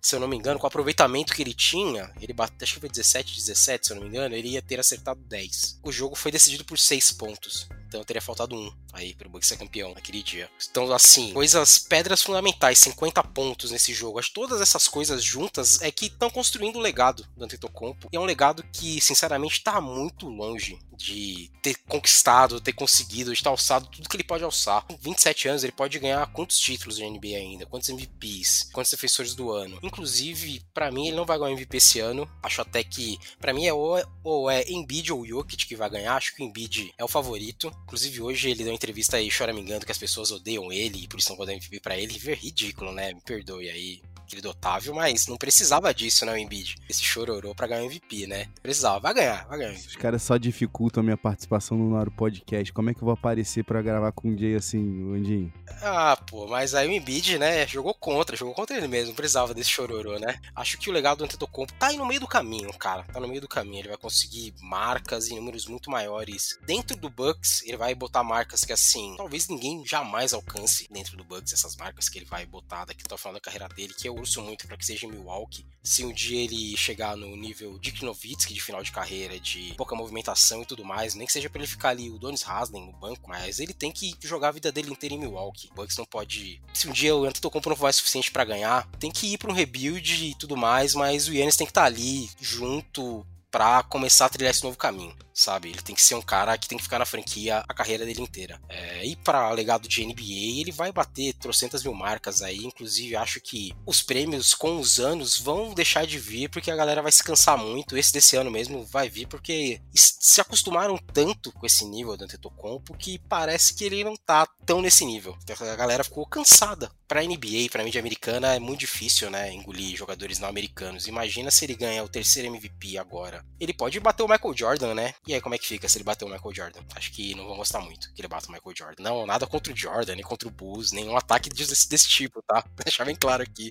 [0.00, 2.80] se eu não me engano, com o aproveitamento que ele tinha, ele bateu, acho que
[2.80, 5.80] foi 17, 17, se eu não me engano, ele ia ter acertado 10.
[5.82, 7.68] O jogo foi decidido por 6 pontos.
[7.90, 10.48] Então teria faltado um aí pro Bucks ser campeão naquele dia.
[10.70, 14.20] Então, assim, coisas, pedras fundamentais, 50 pontos nesse jogo.
[14.20, 18.08] Acho que todas essas coisas juntas é que estão construindo o legado do Antetokounmpo.
[18.12, 23.38] E é um legado que, sinceramente, tá muito longe de ter conquistado, ter conseguido, de
[23.38, 24.84] estar alçado tudo que ele pode alçar.
[24.86, 27.66] Com 27 anos, ele pode ganhar quantos títulos de NBA ainda?
[27.66, 28.68] Quantos MVPs?
[28.72, 29.78] Quantos defensores do ano?
[29.82, 32.30] Inclusive, para mim, ele não vai ganhar MVP esse ano.
[32.42, 36.16] Acho até que, para mim, é ou, ou é Embiid ou Jokic que vai ganhar.
[36.16, 37.72] Acho que o Embiid é o favorito.
[37.90, 41.18] Inclusive, hoje ele deu uma entrevista aí choramingando que as pessoas odeiam ele e por
[41.18, 42.16] isso não vão dar MVP pra ele.
[42.16, 43.12] Ridículo, né?
[43.12, 44.00] Me perdoe aí
[44.30, 46.76] querido Otávio, mas não precisava disso, né, o Embiid?
[46.88, 48.46] Esse chororô pra ganhar MVP, né?
[48.62, 49.74] Precisava, vai ganhar, vai ganhar.
[49.74, 52.72] Os caras só dificultam a minha participação no Naro Podcast.
[52.72, 54.78] Como é que eu vou aparecer para gravar com um Jay assim,
[55.12, 55.52] Andinho?
[55.82, 59.70] Ah, pô, mas aí o Embiid, né, jogou contra, jogou contra ele mesmo, precisava desse
[59.70, 60.40] chororô, né?
[60.54, 63.26] Acho que o legal do Antetokounmpo tá aí no meio do caminho, cara, tá no
[63.26, 66.56] meio do caminho, ele vai conseguir marcas e números muito maiores.
[66.64, 71.24] Dentro do Bucks, ele vai botar marcas que, assim, talvez ninguém jamais alcance dentro do
[71.24, 74.19] Bucks, essas marcas que ele vai botar daqui, tô falando da carreira dele, que eu
[74.20, 75.66] urso muito para que seja em Milwaukee.
[75.82, 79.96] Se um dia ele chegar no nível Dick Nowitzki de final de carreira, de pouca
[79.96, 82.92] movimentação e tudo mais, nem que seja para ele ficar ali o Donis Haslem no
[82.92, 85.68] banco, mas ele tem que jogar a vida dele inteira em Milwaukee.
[85.72, 86.60] O Bucks não pode.
[86.74, 89.54] Se um dia o Antetokounmpo não for suficiente para ganhar, tem que ir para um
[89.54, 94.26] rebuild e tudo mais, mas o Yannis tem que estar tá ali junto para começar
[94.26, 95.70] a trilhar esse novo caminho sabe?
[95.70, 98.20] Ele tem que ser um cara que tem que ficar na franquia a carreira dele
[98.20, 98.60] inteira.
[98.68, 102.58] É, e para legado de NBA, ele vai bater trocentas mil marcas aí.
[102.58, 107.02] Inclusive, acho que os prêmios com os anos vão deixar de vir porque a galera
[107.02, 107.96] vai se cansar muito.
[107.96, 112.96] Esse desse ano mesmo vai vir porque se acostumaram tanto com esse nível do Antetokounmpo
[112.96, 115.36] que parece que ele não tá tão nesse nível.
[115.60, 116.90] A galera ficou cansada.
[117.08, 119.52] Pra NBA, pra mídia americana, é muito difícil, né?
[119.52, 121.08] Engolir jogadores não americanos.
[121.08, 123.39] Imagina se ele ganha o terceiro MVP agora.
[123.58, 125.14] Ele pode bater o Michael Jordan, né?
[125.26, 126.80] E aí, como é que fica se ele bater o Michael Jordan?
[126.94, 129.02] Acho que não vão gostar muito que ele bata o Michael Jordan.
[129.02, 132.64] Não, nada contra o Jordan, nem contra o Bulls, nenhum ataque desse, desse tipo, tá?
[132.84, 133.70] Deixar bem claro aqui.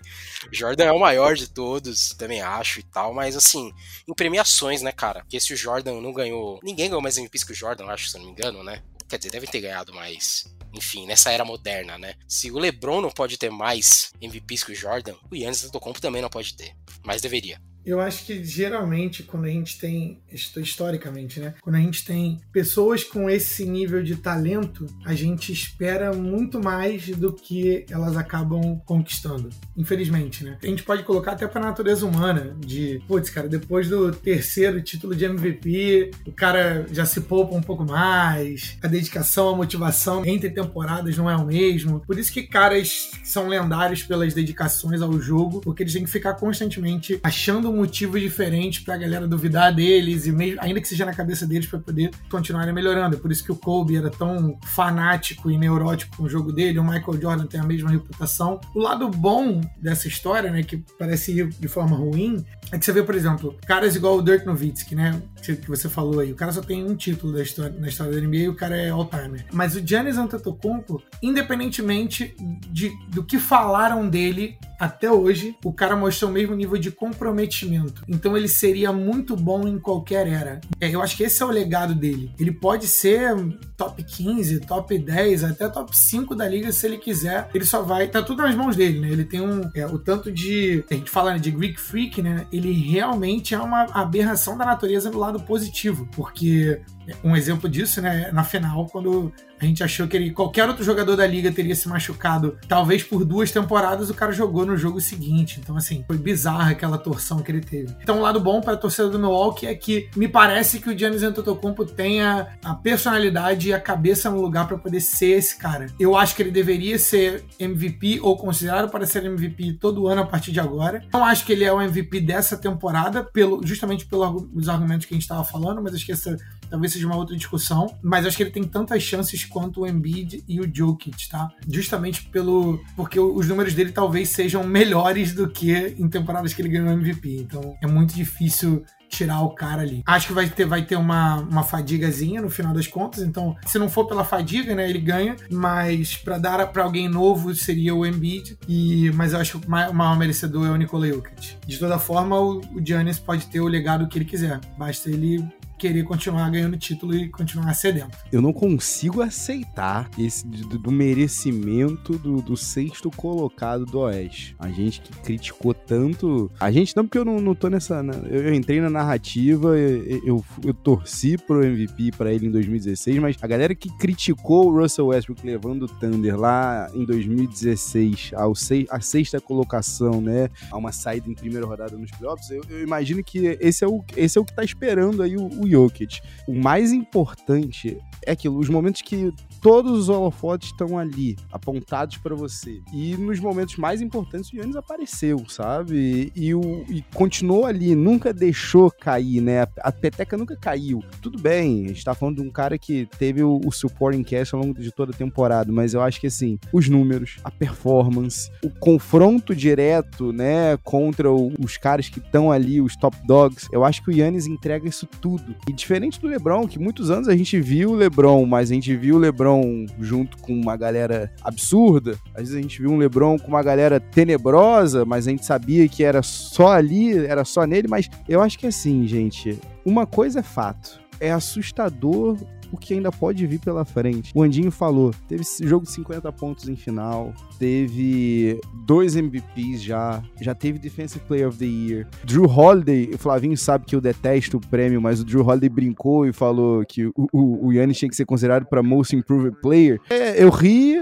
[0.51, 3.71] Jordan é o maior de todos, também acho e tal, mas assim,
[4.07, 5.21] em premiações, né, cara?
[5.21, 6.59] Porque se o Jordan não ganhou.
[6.63, 8.83] Ninguém ganhou mais MVPs que o Jordan, acho, se eu não me engano, né?
[9.07, 12.13] Quer dizer, devem ter ganhado mais enfim, nessa era moderna, né?
[12.27, 16.21] Se o LeBron não pode ter mais MVPs que o Jordan, o Yannis Antetokounmpo também
[16.21, 17.59] não pode ter, mas deveria.
[17.85, 21.53] Eu acho que geralmente quando a gente tem, historicamente, né?
[21.61, 27.07] Quando a gente tem pessoas com esse nível de talento, a gente espera muito mais
[27.09, 29.49] do que elas acabam conquistando.
[29.75, 30.57] Infelizmente, né?
[30.61, 35.15] A gente pode colocar até pra natureza humana, de, putz, cara, depois do terceiro título
[35.15, 40.49] de MVP, o cara já se poupa um pouco mais, a dedicação, a motivação entre
[40.49, 42.01] temporadas não é o mesmo.
[42.01, 46.33] Por isso que caras são lendários pelas dedicações ao jogo, porque eles têm que ficar
[46.35, 51.13] constantemente achando um motivo diferente pra galera duvidar deles, e mesmo, ainda que seja na
[51.13, 53.15] cabeça deles, para poder continuarem melhorando.
[53.15, 56.79] É por isso que o Kobe era tão fanático e neurótico com o jogo dele,
[56.79, 58.59] o Michael Jordan tem a mesma reputação.
[58.73, 62.91] O lado bom dessa história, né, que parece ir de forma ruim, é que você
[62.91, 66.51] vê, por exemplo, caras igual o Dirk Nowitzki, né, que você falou aí, o cara
[66.51, 69.45] só tem um título da história, na história da NBA e o cara é all-timer.
[69.51, 72.35] Mas o Giannis Antetokounmpo, independentemente
[72.69, 77.58] de, do que falaram dele até hoje, o cara mostrou o mesmo nível de comprometimento.
[78.07, 80.61] Então ele seria muito bom em qualquer era.
[80.79, 82.31] É, eu acho que esse é o legado dele.
[82.39, 83.35] Ele pode ser
[83.77, 87.49] top 15, top 10, até top 5 da liga se ele quiser.
[87.53, 88.07] Ele só vai.
[88.07, 89.09] Tá tudo nas mãos dele, né?
[89.09, 89.69] Ele tem um.
[89.75, 90.83] É, o tanto de.
[90.89, 92.45] A gente fala né, de Greek Freak, né?
[92.51, 96.07] Ele realmente é uma aberração da natureza do lado positivo.
[96.11, 96.81] Porque
[97.23, 98.29] um exemplo disso, né?
[98.31, 101.87] Na final, quando a gente achou que ele, qualquer outro jogador da liga teria se
[101.87, 105.59] machucado, talvez por duas temporadas, o cara jogou no jogo seguinte.
[105.61, 107.93] Então, assim, foi bizarra aquela torção que ele teve.
[108.01, 110.97] Então, o lado bom para a torcida do Milwaukee é que me parece que o
[110.97, 115.87] Giannis Antetokounmpo tenha a personalidade e a cabeça no lugar para poder ser esse cara.
[115.99, 120.25] Eu acho que ele deveria ser MVP ou considerado para ser MVP todo ano a
[120.25, 121.03] partir de agora.
[121.11, 125.15] Não acho que ele é o MVP dessa temporada, pelo, justamente pelos argumentos que a
[125.15, 126.37] gente estava falando, mas acho que essa
[126.69, 130.43] talvez seja uma outra discussão, mas acho que ele tem tantas chances quanto o Embiid
[130.47, 131.49] e o Jokic, tá?
[131.67, 136.69] Justamente pelo porque os números dele talvez sejam melhores do que em temporadas que ele
[136.69, 137.37] ganhou MVP.
[137.41, 140.03] Então é muito difícil tirar o cara ali.
[140.05, 143.79] Acho que vai ter, vai ter uma, uma fadigazinha no final das contas, então se
[143.79, 148.05] não for pela fadiga, né, ele ganha, mas para dar para alguém novo seria o
[148.05, 151.57] Embiid, e, mas eu acho que o maior merecedor é o Nikola Jokic.
[151.65, 155.43] De toda forma, o, o Giannis pode ter o legado que ele quiser, basta ele
[155.79, 158.11] querer continuar ganhando título e continuar cedendo.
[158.31, 164.55] Eu não consigo aceitar esse do, do merecimento do, do, sexto colocado do Oeste.
[164.59, 166.51] A gente que criticou tanto.
[166.59, 168.03] A gente não, porque eu não, não tô nessa.
[168.29, 173.17] Eu, eu, entrei na narrativa, eu, eu, eu torci pro MVP para ele em 2016,
[173.19, 178.53] mas a galera que criticou o Russell Westbrook levando o Thunder lá em 2016 ao
[178.53, 180.49] se, a sexta colocação, né?
[180.69, 184.03] A uma saída em primeira rodada nos playoffs, eu, eu imagino que esse é o,
[184.17, 186.21] esse é o que tá esperando aí o, o Jokic.
[186.47, 192.35] O mais importante é aquilo, os momentos que todos os holofotes estão ali, apontados para
[192.35, 192.81] você.
[192.93, 196.31] E nos momentos mais importantes, o Yannis apareceu, sabe?
[196.35, 199.67] E, o, e continuou ali, nunca deixou cair, né?
[199.79, 201.03] A, peteca nunca caiu.
[201.21, 204.55] Tudo bem, a gente tá falando de um cara que teve o, o supporting cast
[204.55, 208.49] ao longo de toda a temporada, mas eu acho que, assim, os números, a performance,
[208.63, 213.83] o confronto direto, né, contra o, os caras que estão ali, os top dogs, eu
[213.83, 215.55] acho que o Yannis entrega isso tudo.
[215.67, 218.95] E diferente do LeBron, que muitos anos a gente viu o LeBron, mas a gente
[218.95, 222.17] viu o LeBron LeBron junto com uma galera absurda.
[222.33, 225.87] Às vezes a gente viu um LeBron com uma galera tenebrosa, mas a gente sabia
[225.87, 227.87] que era só ali, era só nele.
[227.87, 230.99] Mas eu acho que é assim, gente, uma coisa é fato.
[231.19, 232.37] É assustador
[232.71, 234.31] o que ainda pode vir pela frente.
[234.35, 240.53] O Andinho falou, teve jogo de 50 pontos em final, teve dois MVPs já, já
[240.53, 242.07] teve Defensive Player of the Year.
[242.23, 246.25] Drew Holiday, o Flavinho sabe que eu detesto o prêmio, mas o Drew Holiday brincou
[246.25, 249.99] e falou que o, o, o Yannis tinha que ser considerado para Most Improved Player.
[250.09, 250.95] É, eu ri,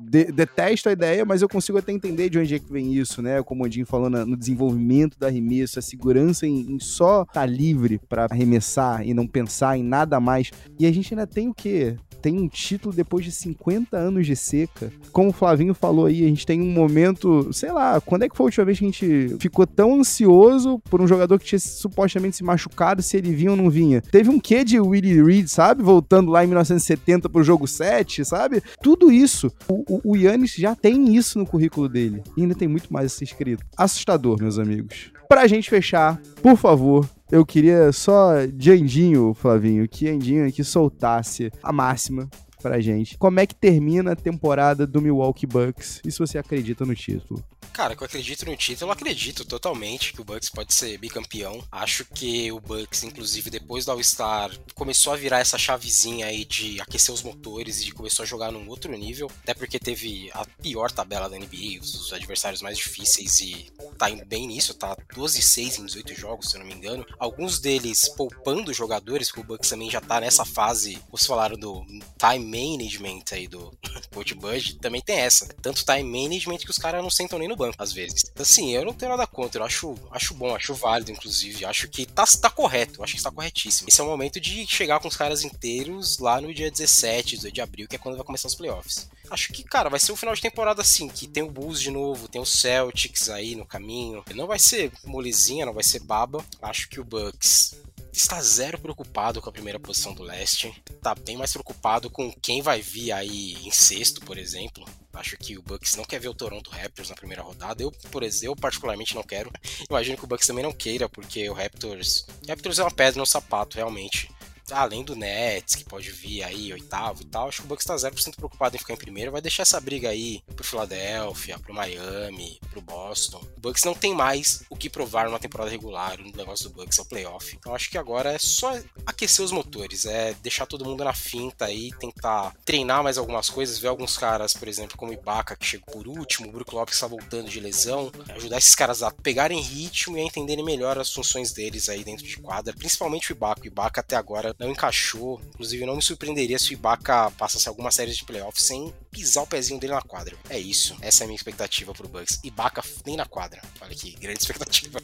[0.00, 3.20] de, detesto a ideia, mas eu consigo até entender de onde é que vem isso,
[3.20, 3.42] né?
[3.42, 7.46] Como o Odin falou no desenvolvimento da arremesso, a segurança em, em só estar tá
[7.46, 10.50] livre para arremessar e não pensar em nada mais.
[10.78, 11.96] E a gente ainda tem o quê?
[12.20, 14.92] tem um título depois de 50 anos de seca.
[15.12, 18.36] Como o Flavinho falou aí, a gente tem um momento, sei lá, quando é que
[18.36, 21.58] foi a última vez que a gente ficou tão ansioso por um jogador que tinha
[21.58, 24.00] supostamente se machucado, se ele vinha ou não vinha?
[24.00, 25.82] Teve um quê de Willie Reed, sabe?
[25.82, 28.62] Voltando lá em 1970 pro jogo 7, sabe?
[28.82, 29.50] Tudo isso.
[29.66, 32.22] O, o, o Yannis já tem isso no currículo dele.
[32.36, 33.64] E ainda tem muito mais a ser escrito.
[33.76, 35.10] Assustador, meus amigos.
[35.28, 41.50] Pra gente fechar, por favor, eu queria só de Andinho, Flavinho, que Andinho aqui soltasse
[41.62, 42.28] a máxima
[42.62, 43.18] pra gente.
[43.18, 47.42] Como é que termina a temporada do Milwaukee Bucks e se você acredita no título?
[47.72, 51.64] Cara, que eu acredito no título, eu acredito totalmente que o Bucks pode ser bicampeão.
[51.70, 56.80] Acho que o Bucks, inclusive, depois do All-Star, começou a virar essa chavezinha aí de
[56.80, 59.30] aquecer os motores e começou a jogar num outro nível.
[59.42, 64.24] Até porque teve a pior tabela da NBA, os adversários mais difíceis e tá indo
[64.24, 67.06] bem nisso, tá 12-6 em 18 jogos, se eu não me engano.
[67.18, 71.84] Alguns deles poupando jogadores, porque o Bucks também já tá nessa fase, vocês falaram do
[72.18, 73.72] time management aí do
[74.12, 75.46] Coach Bud, também tem essa.
[75.62, 78.24] Tanto time management que os caras não sentam nem no banco, às vezes.
[78.32, 81.66] Então, assim, eu não tenho nada contra, eu acho, acho bom, acho válido, inclusive.
[81.66, 83.88] Acho que tá, tá correto, acho que está corretíssimo.
[83.88, 87.60] Esse é o momento de chegar com os caras inteiros lá no dia 17 de
[87.60, 89.08] abril, que é quando vai começar os playoffs.
[89.30, 91.90] Acho que, cara, vai ser um final de temporada assim, que tem o Bulls de
[91.90, 94.24] novo, tem o Celtics aí no caminho.
[94.34, 96.44] Não vai ser molezinha, não vai ser baba.
[96.62, 97.76] Acho que o Bucks
[98.12, 100.72] está zero preocupado com a primeira posição do leste.
[101.02, 104.84] Tá bem mais preocupado com quem vai vir aí em sexto, por exemplo.
[105.12, 107.82] Acho que o Bucks não quer ver o Toronto Raptors na primeira rodada.
[107.82, 109.50] Eu, por exemplo, particularmente não quero.
[109.88, 112.26] Imagino que o Bucks também não queira, porque o Raptors.
[112.44, 114.30] O Raptors é uma pedra no sapato, realmente
[114.72, 117.94] além do Nets, que pode vir aí oitavo e tal, acho que o Bucks tá
[117.94, 122.58] 0% preocupado em ficar em primeiro, vai deixar essa briga aí pro Philadelphia, pro Miami,
[122.70, 123.42] pro Boston.
[123.56, 126.98] O Bucks não tem mais o que provar numa temporada regular, o negócio do Bucks
[126.98, 127.56] é o playoff.
[127.56, 131.66] Então acho que agora é só aquecer os motores, é deixar todo mundo na finta
[131.66, 135.66] aí, tentar treinar mais algumas coisas, ver alguns caras, por exemplo, como o Ibaka, que
[135.66, 139.60] chegou por último, o Brook Lopes tá voltando de lesão, ajudar esses caras a pegarem
[139.60, 143.62] ritmo e a entenderem melhor as funções deles aí dentro de quadra, principalmente o Ibaka.
[143.62, 145.40] O Ibaka até agora não encaixou.
[145.54, 149.46] Inclusive, não me surpreenderia se o Ibaka passasse alguma série de playoffs sem pisar o
[149.46, 150.36] pezinho dele na quadra.
[150.50, 150.94] É isso.
[151.00, 152.38] Essa é a minha expectativa pro Bucks.
[152.44, 153.62] Ibaka nem na quadra.
[153.80, 155.00] Olha que grande expectativa.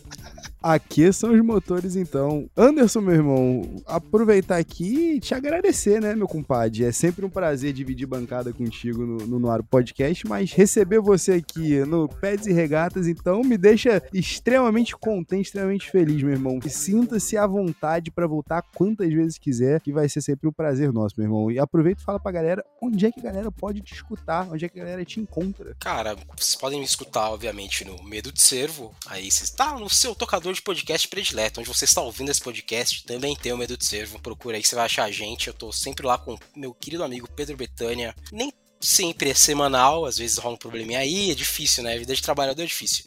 [0.63, 2.51] Aqui são os motores, então.
[2.57, 6.85] Anderson, meu irmão, aproveitar aqui e te agradecer, né, meu compadre?
[6.85, 11.85] É sempre um prazer dividir bancada contigo no, no Noaro Podcast, mas receber você aqui
[11.85, 16.59] no Peds e Regatas, então, me deixa extremamente contente, extremamente feliz, meu irmão.
[16.69, 21.15] Sinta-se à vontade para voltar quantas vezes quiser, que vai ser sempre um prazer nosso,
[21.17, 21.51] meu irmão.
[21.51, 24.65] E aproveita e fala pra galera onde é que a galera pode te escutar, onde
[24.65, 25.77] é que a galera te encontra.
[25.79, 28.93] Cara, vocês podem me escutar, obviamente, no Medo de Servo.
[29.07, 33.05] Aí você está no seu tocador de podcast predileto, onde você está ouvindo esse podcast,
[33.05, 34.19] também tem o Medo de Servo.
[34.19, 35.47] Procura aí que você vai achar a gente.
[35.47, 38.15] Eu tô sempre lá com meu querido amigo Pedro Betânia.
[38.33, 41.95] Nem sempre é semanal, às vezes rola um probleminha aí, é difícil, né?
[41.95, 43.05] A vida de trabalhador é difícil.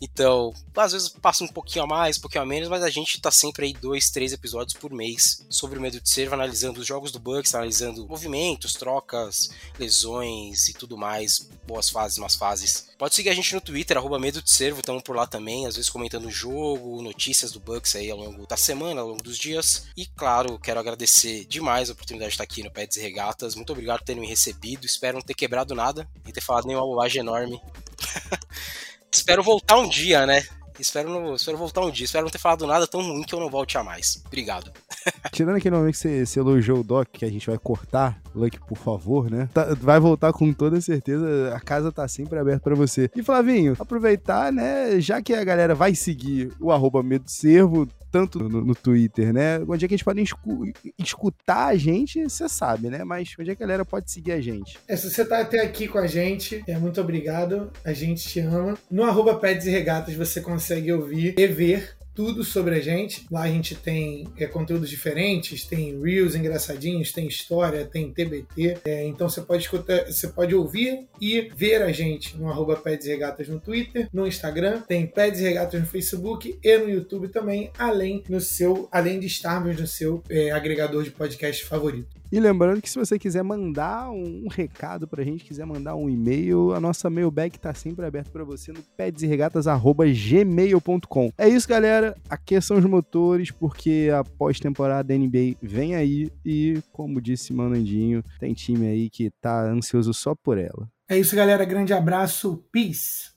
[0.00, 3.20] Então, às vezes passa um pouquinho a mais, um pouquinho a menos, mas a gente
[3.20, 6.86] tá sempre aí dois, três episódios por mês sobre o medo de servo, analisando os
[6.86, 12.88] jogos do Bucks, analisando movimentos, trocas, lesões e tudo mais, boas fases, más fases.
[12.98, 15.76] Pode seguir a gente no Twitter, arroba medo de servo, estamos por lá também, às
[15.76, 19.38] vezes comentando o jogo, notícias do Bucks aí ao longo da semana, ao longo dos
[19.38, 19.86] dias.
[19.96, 23.54] E claro, quero agradecer demais a oportunidade de estar aqui no Pets e Regatas.
[23.54, 24.86] Muito obrigado por terem me recebido.
[24.86, 27.60] Espero não ter quebrado nada e ter falado nenhuma bobagem enorme.
[29.12, 30.44] Espero voltar um dia, né?
[30.78, 32.06] Espero, não, espero voltar um dia.
[32.06, 34.22] Espero não ter falado nada tão ruim que eu não volte a mais.
[34.26, 34.72] Obrigado.
[35.32, 38.58] Tirando aquele momento que você, você elogiou o Doc, que a gente vai cortar, Luck,
[38.60, 39.48] por favor, né?
[39.52, 43.10] Tá, vai voltar com toda certeza, a casa tá sempre aberta para você.
[43.14, 48.38] E Flavinho, aproveitar, né, já que a galera vai seguir o arroba Medo Servo, tanto
[48.38, 49.60] no, no, Twitter, né?
[49.68, 53.04] Onde é que eles podem escu escutar a gente, você sabe, né?
[53.04, 54.78] Mas onde é que a galera pode seguir a gente?
[54.88, 57.70] É, se você tá até aqui com a gente, é muito obrigado.
[57.84, 58.76] A gente te ama.
[58.90, 63.24] No arroba Peds e Regatas você consegue ouvir e ver tudo sobre a gente.
[63.30, 68.76] Lá a gente tem é, conteúdos diferentes, tem reels engraçadinhos, tem história, tem TBT.
[68.84, 73.06] É, então você pode escutar, você pode ouvir e ver a gente no arroba Peds
[73.06, 78.22] Regatas no Twitter, no Instagram, tem Peds Regatas no Facebook e no YouTube também, além
[78.28, 82.19] no seu, além de estarmos no seu é, agregador de podcast favorito.
[82.32, 86.72] E lembrando que se você quiser mandar um recado pra gente, quiser mandar um e-mail,
[86.72, 91.32] a nossa mailbag tá sempre aberta para você no pedsregatas@gmail.com.
[91.36, 92.16] É isso, galera.
[92.28, 98.22] Aqui são os motores, porque a pós-temporada da NBA vem aí e, como disse Manandinho,
[98.38, 100.88] tem time aí que tá ansioso só por ela.
[101.08, 101.64] É isso, galera.
[101.64, 102.64] Grande abraço.
[102.70, 103.30] Peace.